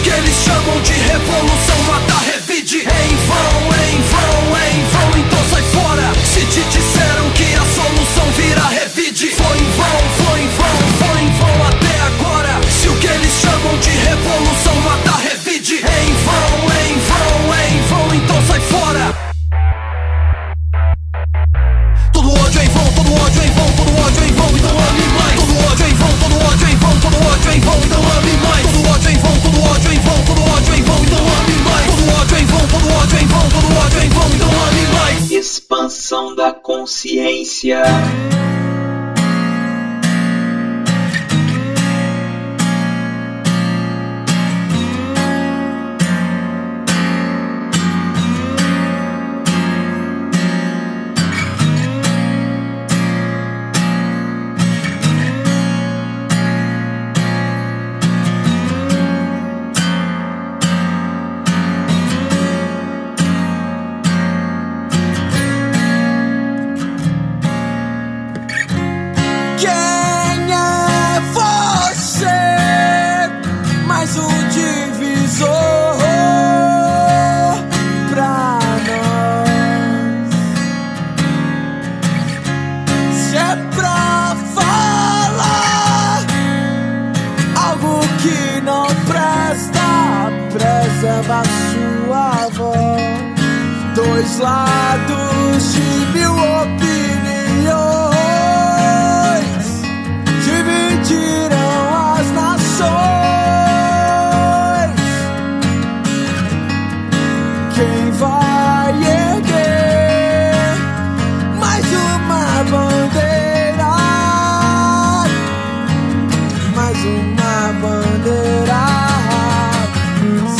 Que 0.03 0.09
eles 0.09 0.35
chamam 0.35 0.81
de 0.81 0.93
revolução 0.93 1.77
mata, 1.85 2.15
revide. 2.25 2.79
Em 2.79 3.15
vão, 3.27 3.61
em 3.85 4.01
vão, 4.01 4.57
em 4.57 4.83
vão, 4.89 5.19
então 5.19 5.39
sai 5.51 5.61
fora. 5.61 6.11
Se 6.25 6.39
te 6.47 6.61
disseram 6.63 7.29
que 7.35 7.43
a 7.55 7.65
solução 7.75 8.25
vira 8.35 8.63
revide, 8.67 9.27
foi 9.27 9.57
em 9.59 9.71
vão, 9.77 10.25
foi 10.25 10.39
em 10.41 10.47
vão, 10.47 10.77
foi 10.97 11.21
em 11.21 11.31
vão 11.33 11.67
até 11.67 12.01
agora. 12.01 12.59
Se 12.67 12.87
o 12.87 12.95
que 12.97 13.07
eles 13.07 13.31
chamam 13.31 13.77
de 13.77 13.89
revolução 13.91 14.75
mata, 14.81 15.11
revide. 15.17 15.30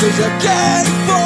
Seja 0.02 0.32
quem 0.39 0.84
for, 1.06 1.20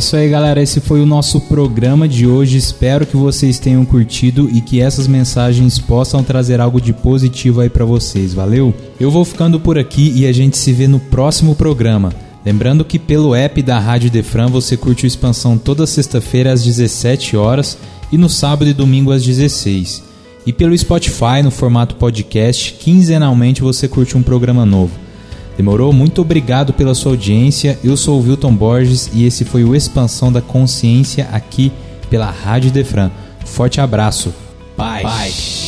isso 0.00 0.16
aí, 0.16 0.30
galera. 0.30 0.62
Esse 0.62 0.80
foi 0.80 1.02
o 1.02 1.06
nosso 1.06 1.42
programa 1.42 2.08
de 2.08 2.26
hoje. 2.26 2.56
Espero 2.56 3.04
que 3.04 3.18
vocês 3.18 3.58
tenham 3.58 3.84
curtido 3.84 4.48
e 4.50 4.62
que 4.62 4.80
essas 4.80 5.06
mensagens 5.06 5.78
possam 5.78 6.24
trazer 6.24 6.58
algo 6.58 6.80
de 6.80 6.90
positivo 6.90 7.60
aí 7.60 7.68
pra 7.68 7.84
vocês. 7.84 8.32
Valeu? 8.32 8.74
Eu 8.98 9.10
vou 9.10 9.26
ficando 9.26 9.60
por 9.60 9.78
aqui 9.78 10.10
e 10.16 10.26
a 10.26 10.32
gente 10.32 10.56
se 10.56 10.72
vê 10.72 10.88
no 10.88 10.98
próximo 10.98 11.54
programa. 11.54 12.14
Lembrando 12.42 12.82
que 12.82 12.98
pelo 12.98 13.34
app 13.34 13.60
da 13.60 13.78
Rádio 13.78 14.10
Defran 14.10 14.46
você 14.46 14.74
curte 14.74 15.04
o 15.04 15.06
Expansão 15.06 15.58
toda 15.58 15.86
sexta-feira 15.86 16.50
às 16.50 16.64
17 16.64 17.36
horas 17.36 17.76
e 18.10 18.16
no 18.16 18.30
sábado 18.30 18.70
e 18.70 18.72
domingo 18.72 19.12
às 19.12 19.22
16. 19.22 20.02
E 20.46 20.52
pelo 20.52 20.76
Spotify 20.76 21.42
no 21.44 21.50
formato 21.50 21.96
podcast, 21.96 22.72
quinzenalmente 22.72 23.60
você 23.60 23.86
curte 23.86 24.16
um 24.16 24.22
programa 24.22 24.64
novo. 24.64 25.09
Demorou? 25.60 25.92
Muito 25.92 26.22
obrigado 26.22 26.72
pela 26.72 26.94
sua 26.94 27.12
audiência. 27.12 27.78
Eu 27.84 27.94
sou 27.94 28.18
o 28.18 28.22
Wilton 28.22 28.54
Borges 28.54 29.10
e 29.12 29.26
esse 29.26 29.44
foi 29.44 29.62
o 29.62 29.76
Expansão 29.76 30.32
da 30.32 30.40
Consciência 30.40 31.28
aqui 31.30 31.70
pela 32.08 32.30
Rádio 32.30 32.70
Defran. 32.70 33.10
Forte 33.44 33.78
abraço. 33.78 34.32
Paz. 34.74 35.02
Expansão 35.02 35.59